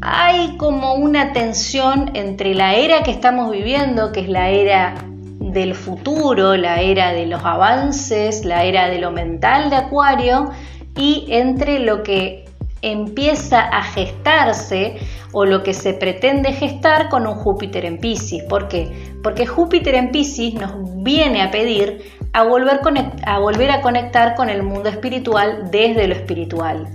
Hay 0.00 0.56
como 0.56 0.94
una 0.94 1.32
tensión 1.32 2.12
entre 2.14 2.54
la 2.54 2.74
era 2.74 3.02
que 3.02 3.10
estamos 3.10 3.50
viviendo, 3.50 4.12
que 4.12 4.20
es 4.20 4.28
la 4.28 4.50
era 4.50 4.94
del 5.40 5.74
futuro, 5.74 6.56
la 6.56 6.80
era 6.80 7.12
de 7.12 7.26
los 7.26 7.44
avances, 7.44 8.44
la 8.44 8.64
era 8.64 8.88
de 8.88 8.98
lo 8.98 9.10
mental 9.10 9.70
de 9.70 9.76
Acuario, 9.76 10.50
y 10.96 11.26
entre 11.30 11.80
lo 11.80 12.02
que 12.02 12.44
empieza 12.80 13.60
a 13.60 13.82
gestarse 13.82 14.98
o 15.32 15.44
lo 15.44 15.64
que 15.64 15.74
se 15.74 15.94
pretende 15.94 16.52
gestar 16.52 17.08
con 17.08 17.26
un 17.26 17.34
Júpiter 17.34 17.84
en 17.84 17.98
Pisces. 17.98 18.44
¿Por 18.44 18.68
qué? 18.68 18.88
Porque 19.22 19.46
Júpiter 19.46 19.96
en 19.96 20.12
Pisces 20.12 20.54
nos 20.54 20.72
viene 21.02 21.42
a 21.42 21.50
pedir 21.50 22.12
a 22.32 22.44
volver, 22.44 22.80
a 23.26 23.38
volver 23.38 23.70
a 23.70 23.80
conectar 23.80 24.36
con 24.36 24.48
el 24.48 24.62
mundo 24.62 24.88
espiritual 24.88 25.70
desde 25.70 26.06
lo 26.06 26.14
espiritual. 26.14 26.86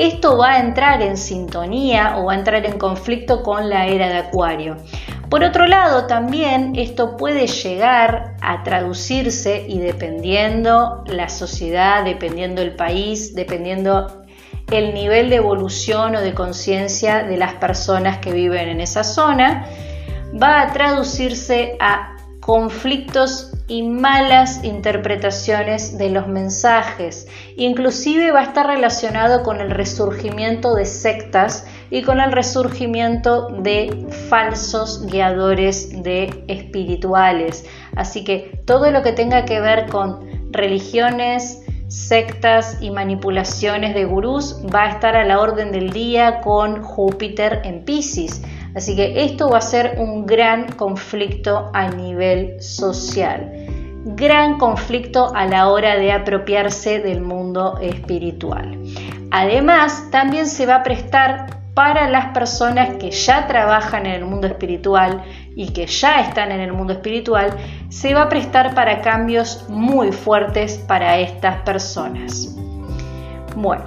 Esto 0.00 0.38
va 0.38 0.52
a 0.52 0.60
entrar 0.60 1.02
en 1.02 1.18
sintonía 1.18 2.16
o 2.16 2.24
va 2.24 2.32
a 2.32 2.36
entrar 2.36 2.64
en 2.64 2.78
conflicto 2.78 3.42
con 3.42 3.68
la 3.68 3.86
era 3.86 4.08
de 4.08 4.16
Acuario. 4.16 4.78
Por 5.28 5.44
otro 5.44 5.66
lado, 5.66 6.06
también 6.06 6.72
esto 6.74 7.18
puede 7.18 7.46
llegar 7.46 8.34
a 8.40 8.62
traducirse 8.62 9.66
y 9.68 9.78
dependiendo 9.78 11.04
la 11.06 11.28
sociedad, 11.28 12.02
dependiendo 12.02 12.62
el 12.62 12.74
país, 12.76 13.34
dependiendo 13.34 14.24
el 14.70 14.94
nivel 14.94 15.28
de 15.28 15.36
evolución 15.36 16.16
o 16.16 16.20
de 16.22 16.32
conciencia 16.32 17.22
de 17.22 17.36
las 17.36 17.52
personas 17.54 18.20
que 18.20 18.32
viven 18.32 18.70
en 18.70 18.80
esa 18.80 19.04
zona, 19.04 19.66
va 20.42 20.62
a 20.62 20.72
traducirse 20.72 21.76
a 21.78 22.16
conflictos 22.40 23.49
y 23.70 23.84
malas 23.84 24.64
interpretaciones 24.64 25.96
de 25.96 26.10
los 26.10 26.26
mensajes. 26.26 27.28
Inclusive 27.56 28.32
va 28.32 28.40
a 28.40 28.44
estar 28.44 28.66
relacionado 28.66 29.44
con 29.44 29.60
el 29.60 29.70
resurgimiento 29.70 30.74
de 30.74 30.84
sectas 30.84 31.64
y 31.88 32.02
con 32.02 32.20
el 32.20 32.32
resurgimiento 32.32 33.46
de 33.48 34.08
falsos 34.28 35.06
guiadores 35.06 36.02
de 36.02 36.44
espirituales. 36.48 37.64
Así 37.94 38.24
que 38.24 38.60
todo 38.64 38.90
lo 38.90 39.02
que 39.02 39.12
tenga 39.12 39.44
que 39.44 39.60
ver 39.60 39.86
con 39.86 40.50
religiones, 40.50 41.62
sectas 41.86 42.78
y 42.80 42.90
manipulaciones 42.90 43.94
de 43.94 44.04
gurús 44.04 44.64
va 44.74 44.86
a 44.86 44.90
estar 44.90 45.16
a 45.16 45.24
la 45.24 45.38
orden 45.38 45.70
del 45.70 45.90
día 45.90 46.40
con 46.40 46.82
Júpiter 46.82 47.60
en 47.62 47.84
Pisces. 47.84 48.42
Así 48.74 48.94
que 48.94 49.24
esto 49.24 49.48
va 49.50 49.58
a 49.58 49.62
ser 49.62 49.96
un 49.98 50.26
gran 50.26 50.72
conflicto 50.72 51.70
a 51.72 51.88
nivel 51.88 52.62
social. 52.62 53.59
Gran 54.04 54.58
conflicto 54.58 55.34
a 55.34 55.46
la 55.46 55.68
hora 55.68 55.96
de 55.96 56.12
apropiarse 56.12 57.00
del 57.00 57.20
mundo 57.20 57.78
espiritual. 57.80 58.78
Además, 59.30 60.08
también 60.10 60.46
se 60.46 60.66
va 60.66 60.76
a 60.76 60.82
prestar 60.82 61.60
para 61.74 62.08
las 62.08 62.26
personas 62.34 62.96
que 62.96 63.10
ya 63.10 63.46
trabajan 63.46 64.06
en 64.06 64.12
el 64.12 64.24
mundo 64.24 64.46
espiritual 64.46 65.22
y 65.54 65.72
que 65.72 65.86
ya 65.86 66.20
están 66.20 66.50
en 66.52 66.60
el 66.60 66.72
mundo 66.72 66.94
espiritual, 66.94 67.56
se 67.88 68.12
va 68.12 68.22
a 68.22 68.28
prestar 68.28 68.74
para 68.74 69.00
cambios 69.00 69.66
muy 69.68 70.12
fuertes 70.12 70.78
para 70.78 71.18
estas 71.18 71.62
personas. 71.62 72.54
Bueno, 73.54 73.84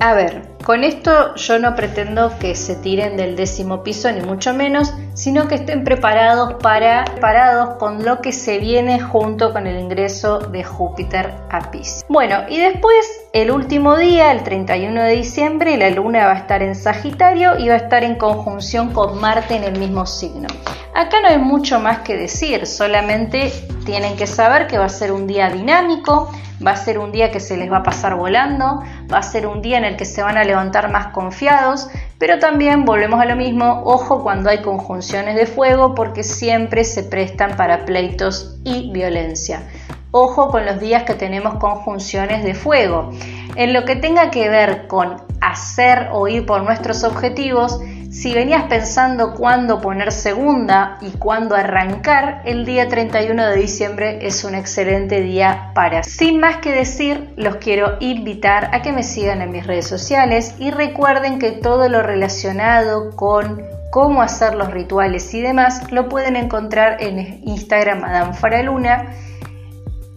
a 0.00 0.14
ver, 0.14 0.51
con 0.64 0.84
esto 0.84 1.34
yo 1.34 1.58
no 1.58 1.74
pretendo 1.74 2.32
que 2.38 2.54
se 2.54 2.76
tiren 2.76 3.16
del 3.16 3.36
décimo 3.36 3.82
piso 3.82 4.10
ni 4.12 4.20
mucho 4.20 4.54
menos, 4.54 4.92
sino 5.14 5.48
que 5.48 5.56
estén 5.56 5.84
preparados 5.84 6.54
para 6.54 7.04
preparados 7.04 7.76
con 7.78 8.04
lo 8.04 8.20
que 8.20 8.32
se 8.32 8.58
viene 8.58 9.00
junto 9.00 9.52
con 9.52 9.66
el 9.66 9.78
ingreso 9.78 10.38
de 10.38 10.64
Júpiter 10.64 11.32
a 11.50 11.70
Pisces. 11.70 12.04
Bueno, 12.08 12.44
y 12.48 12.58
después 12.58 13.21
el 13.32 13.50
último 13.50 13.96
día, 13.96 14.30
el 14.30 14.42
31 14.42 15.02
de 15.04 15.12
diciembre, 15.12 15.78
la 15.78 15.88
luna 15.88 16.26
va 16.26 16.32
a 16.32 16.38
estar 16.38 16.62
en 16.62 16.74
Sagitario 16.74 17.58
y 17.58 17.68
va 17.68 17.74
a 17.74 17.78
estar 17.78 18.04
en 18.04 18.16
conjunción 18.16 18.92
con 18.92 19.18
Marte 19.20 19.56
en 19.56 19.64
el 19.64 19.78
mismo 19.78 20.04
signo. 20.04 20.48
Acá 20.94 21.22
no 21.22 21.28
hay 21.28 21.38
mucho 21.38 21.80
más 21.80 22.00
que 22.00 22.14
decir, 22.14 22.66
solamente 22.66 23.50
tienen 23.86 24.16
que 24.16 24.26
saber 24.26 24.66
que 24.66 24.76
va 24.76 24.84
a 24.84 24.90
ser 24.90 25.12
un 25.12 25.26
día 25.26 25.48
dinámico, 25.48 26.30
va 26.64 26.72
a 26.72 26.76
ser 26.76 26.98
un 26.98 27.10
día 27.10 27.30
que 27.30 27.40
se 27.40 27.56
les 27.56 27.72
va 27.72 27.78
a 27.78 27.82
pasar 27.82 28.16
volando, 28.16 28.82
va 29.10 29.18
a 29.18 29.22
ser 29.22 29.46
un 29.46 29.62
día 29.62 29.78
en 29.78 29.84
el 29.84 29.96
que 29.96 30.04
se 30.04 30.22
van 30.22 30.36
a 30.36 30.44
levantar 30.44 30.92
más 30.92 31.08
confiados, 31.08 31.88
pero 32.18 32.38
también 32.38 32.84
volvemos 32.84 33.18
a 33.18 33.24
lo 33.24 33.34
mismo, 33.34 33.82
ojo 33.86 34.22
cuando 34.22 34.50
hay 34.50 34.60
conjunciones 34.60 35.36
de 35.36 35.46
fuego 35.46 35.94
porque 35.94 36.22
siempre 36.22 36.84
se 36.84 37.02
prestan 37.02 37.56
para 37.56 37.86
pleitos 37.86 38.58
y 38.62 38.92
violencia. 38.92 39.62
Ojo 40.14 40.50
con 40.50 40.66
los 40.66 40.78
días 40.78 41.04
que 41.04 41.14
tenemos 41.14 41.54
conjunciones 41.54 42.44
de 42.44 42.52
fuego. 42.52 43.12
En 43.56 43.72
lo 43.72 43.86
que 43.86 43.96
tenga 43.96 44.30
que 44.30 44.50
ver 44.50 44.86
con 44.86 45.22
hacer 45.40 46.08
o 46.12 46.28
ir 46.28 46.44
por 46.44 46.64
nuestros 46.64 47.02
objetivos, 47.02 47.80
si 48.10 48.34
venías 48.34 48.64
pensando 48.64 49.32
cuándo 49.32 49.80
poner 49.80 50.12
segunda 50.12 50.98
y 51.00 51.12
cuándo 51.12 51.54
arrancar, 51.54 52.42
el 52.44 52.66
día 52.66 52.90
31 52.90 53.46
de 53.46 53.56
diciembre 53.56 54.26
es 54.26 54.44
un 54.44 54.54
excelente 54.54 55.22
día 55.22 55.70
para. 55.74 56.02
Sin 56.02 56.40
más 56.40 56.58
que 56.58 56.72
decir, 56.72 57.32
los 57.36 57.56
quiero 57.56 57.96
invitar 58.00 58.68
a 58.74 58.82
que 58.82 58.92
me 58.92 59.04
sigan 59.04 59.40
en 59.40 59.50
mis 59.50 59.66
redes 59.66 59.86
sociales 59.86 60.56
y 60.58 60.72
recuerden 60.72 61.38
que 61.38 61.52
todo 61.52 61.88
lo 61.88 62.02
relacionado 62.02 63.16
con 63.16 63.62
cómo 63.90 64.20
hacer 64.20 64.56
los 64.56 64.70
rituales 64.72 65.32
y 65.32 65.40
demás 65.40 65.90
lo 65.90 66.10
pueden 66.10 66.36
encontrar 66.36 66.98
en 67.00 67.40
Instagram 67.46 68.02
Madame 68.02 68.34
Faraluna 68.34 69.14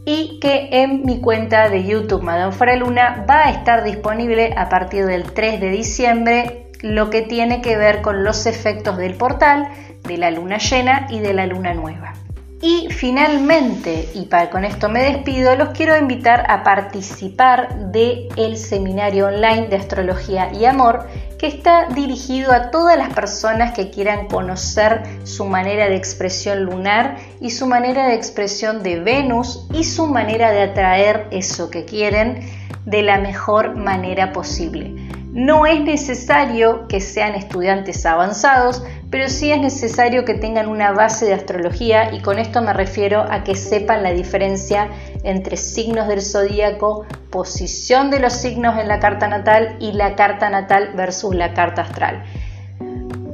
y 0.06 0.40
que 0.40 0.70
en 0.72 1.04
mi 1.04 1.20
cuenta 1.20 1.70
de 1.70 1.84
YouTube 1.84 2.22
Madame 2.22 2.52
Faraluna 2.52 3.26
va 3.30 3.48
a 3.48 3.52
estar 3.52 3.84
disponible 3.84 4.54
a 4.56 4.70
partir 4.70 5.06
del 5.06 5.34
3 5.34 5.60
de 5.60 5.70
diciembre 5.70 6.72
lo 6.82 7.10
que 7.10 7.24
tiene 7.24 7.62
que 7.62 7.78
ver 7.78 8.02
con 8.02 8.24
los 8.24 8.46
efectos 8.46 8.98
del 8.98 9.16
portal, 9.16 9.68
de 10.04 10.18
la 10.18 10.30
luna 10.30 10.58
llena 10.58 11.08
y 11.10 11.20
de 11.20 11.34
la 11.34 11.48
luna 11.48 11.74
nueva. 11.74 12.14
Y 12.62 12.88
finalmente, 12.90 14.10
y 14.14 14.26
para 14.26 14.50
con 14.50 14.66
esto 14.66 14.88
me 14.90 15.04
despido, 15.04 15.56
los 15.56 15.70
quiero 15.70 15.98
invitar 15.98 16.50
a 16.50 16.64
participar 16.64 17.92
del 17.92 18.30
el 18.38 18.58
seminario 18.58 19.28
online 19.28 19.68
de 19.68 19.76
astrología 19.76 20.52
y 20.54 20.66
amor 20.66 21.06
está 21.46 21.88
dirigido 21.88 22.52
a 22.52 22.72
todas 22.72 22.98
las 22.98 23.14
personas 23.14 23.74
que 23.74 23.90
quieran 23.90 24.28
conocer 24.28 25.04
su 25.24 25.46
manera 25.46 25.88
de 25.88 25.96
expresión 25.96 26.64
lunar 26.64 27.18
y 27.40 27.52
su 27.52 27.68
manera 27.68 28.08
de 28.08 28.16
expresión 28.16 28.84
de 28.84 29.00
Venus 29.00 29.68
y 29.74 29.84
su 29.84 30.08
manera 30.08 30.52
de 30.52 30.62
atraer 30.62 31.28
eso 31.32 31.70
que 31.70 31.86
quieren 31.86 32.42
de 32.86 33.02
la 33.02 33.18
mejor 33.18 33.76
manera 33.76 34.32
posible. 34.32 34.94
No 35.36 35.66
es 35.66 35.82
necesario 35.82 36.88
que 36.88 37.02
sean 37.02 37.36
estudiantes 37.36 38.06
avanzados, 38.06 38.86
pero 39.12 39.28
sí 39.28 39.52
es 39.52 39.60
necesario 39.60 40.24
que 40.24 40.36
tengan 40.36 40.70
una 40.70 40.94
base 40.94 41.26
de 41.26 41.34
astrología 41.34 42.14
y 42.14 42.22
con 42.22 42.40
esto 42.40 42.62
me 42.62 42.72
refiero 42.72 43.26
a 43.30 43.44
que 43.44 43.54
sepan 43.54 44.02
la 44.02 44.14
diferencia 44.14 44.88
entre 45.26 45.58
signos 45.58 46.08
del 46.08 46.22
zodíaco, 46.22 47.06
posición 47.32 48.12
de 48.12 48.22
los 48.22 48.32
signos 48.32 48.80
en 48.80 48.88
la 48.88 49.02
carta 49.02 49.28
natal 49.28 49.76
y 49.82 49.92
la 49.92 50.16
carta 50.16 50.50
natal 50.50 50.94
versus 50.96 51.36
la 51.36 51.54
carta 51.54 51.82
astral. 51.82 52.24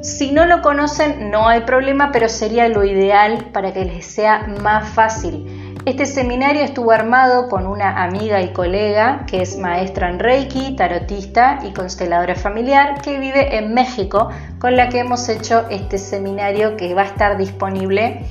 Si 0.02 0.32
no 0.32 0.48
lo 0.48 0.64
conocen 0.64 1.30
no 1.30 1.48
hay 1.48 1.62
problema, 1.62 2.12
pero 2.12 2.30
sería 2.30 2.68
lo 2.68 2.84
ideal 2.84 3.50
para 3.54 3.74
que 3.74 3.86
les 3.86 4.08
sea 4.08 4.48
más 4.64 4.90
fácil. 4.90 5.61
Este 5.84 6.06
seminario 6.06 6.62
estuvo 6.62 6.92
armado 6.92 7.50
con 7.50 7.66
una 7.66 8.04
amiga 8.04 8.40
y 8.40 8.54
colega 8.54 9.26
que 9.26 9.42
es 9.42 9.58
maestra 9.58 10.12
en 10.12 10.20
Reiki, 10.20 10.76
tarotista 10.76 11.60
y 11.64 11.74
consteladora 11.74 12.36
familiar 12.36 13.02
que 13.02 13.18
vive 13.18 13.58
en 13.58 13.74
México, 13.74 14.30
con 14.60 14.76
la 14.76 14.90
que 14.90 15.00
hemos 15.00 15.28
hecho 15.28 15.68
este 15.72 15.98
seminario 15.98 16.78
que 16.78 16.94
va 16.94 17.02
a 17.02 17.06
estar 17.06 17.36
disponible 17.36 18.28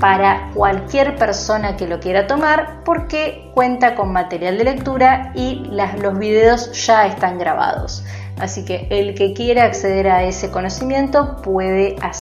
para 0.00 0.50
cualquier 0.54 1.14
persona 1.14 1.76
que 1.76 1.86
lo 1.86 2.00
quiera 2.00 2.26
tomar 2.26 2.82
porque 2.84 3.52
cuenta 3.54 3.94
con 3.94 4.12
material 4.12 4.58
de 4.58 4.64
lectura 4.64 5.30
y 5.36 5.70
los 6.00 6.18
videos 6.18 6.84
ya 6.84 7.06
están 7.06 7.38
grabados. 7.38 8.04
Así 8.40 8.64
que 8.64 8.88
el 8.90 9.14
que 9.14 9.34
quiera 9.34 9.62
acceder 9.62 10.08
a 10.08 10.24
ese 10.24 10.50
conocimiento 10.50 11.36
puede 11.42 11.94
hacerlo. 12.00 12.21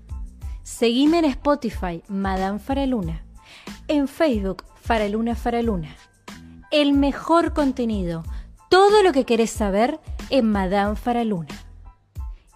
Seguime 0.63 1.19
en 1.19 1.25
Spotify, 1.25 2.03
Madame 2.07 2.59
Faraluna. 2.59 3.23
En 3.87 4.07
Facebook, 4.07 4.63
Faraluna 4.75 5.35
Faraluna. 5.35 5.95
El 6.71 6.93
mejor 6.93 7.53
contenido, 7.53 8.23
todo 8.69 9.03
lo 9.03 9.11
que 9.11 9.25
querés 9.25 9.49
saber 9.49 9.99
en 10.29 10.51
Madame 10.51 10.95
Faraluna. 10.95 11.49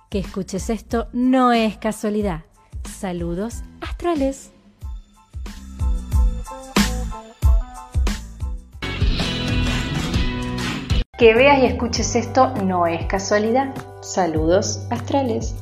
Que 0.10 0.20
escuches 0.20 0.70
esto 0.70 1.08
no 1.14 1.52
es 1.52 1.78
casualidad. 1.78 2.46
Saludos 2.84 3.64
astrales. 3.82 4.52
Que 11.18 11.34
veas 11.34 11.60
y 11.60 11.66
escuches 11.66 12.16
esto 12.16 12.50
no 12.64 12.88
es 12.88 13.06
casualidad. 13.08 13.74
Saludos 14.02 14.86
astrales. 14.90 15.56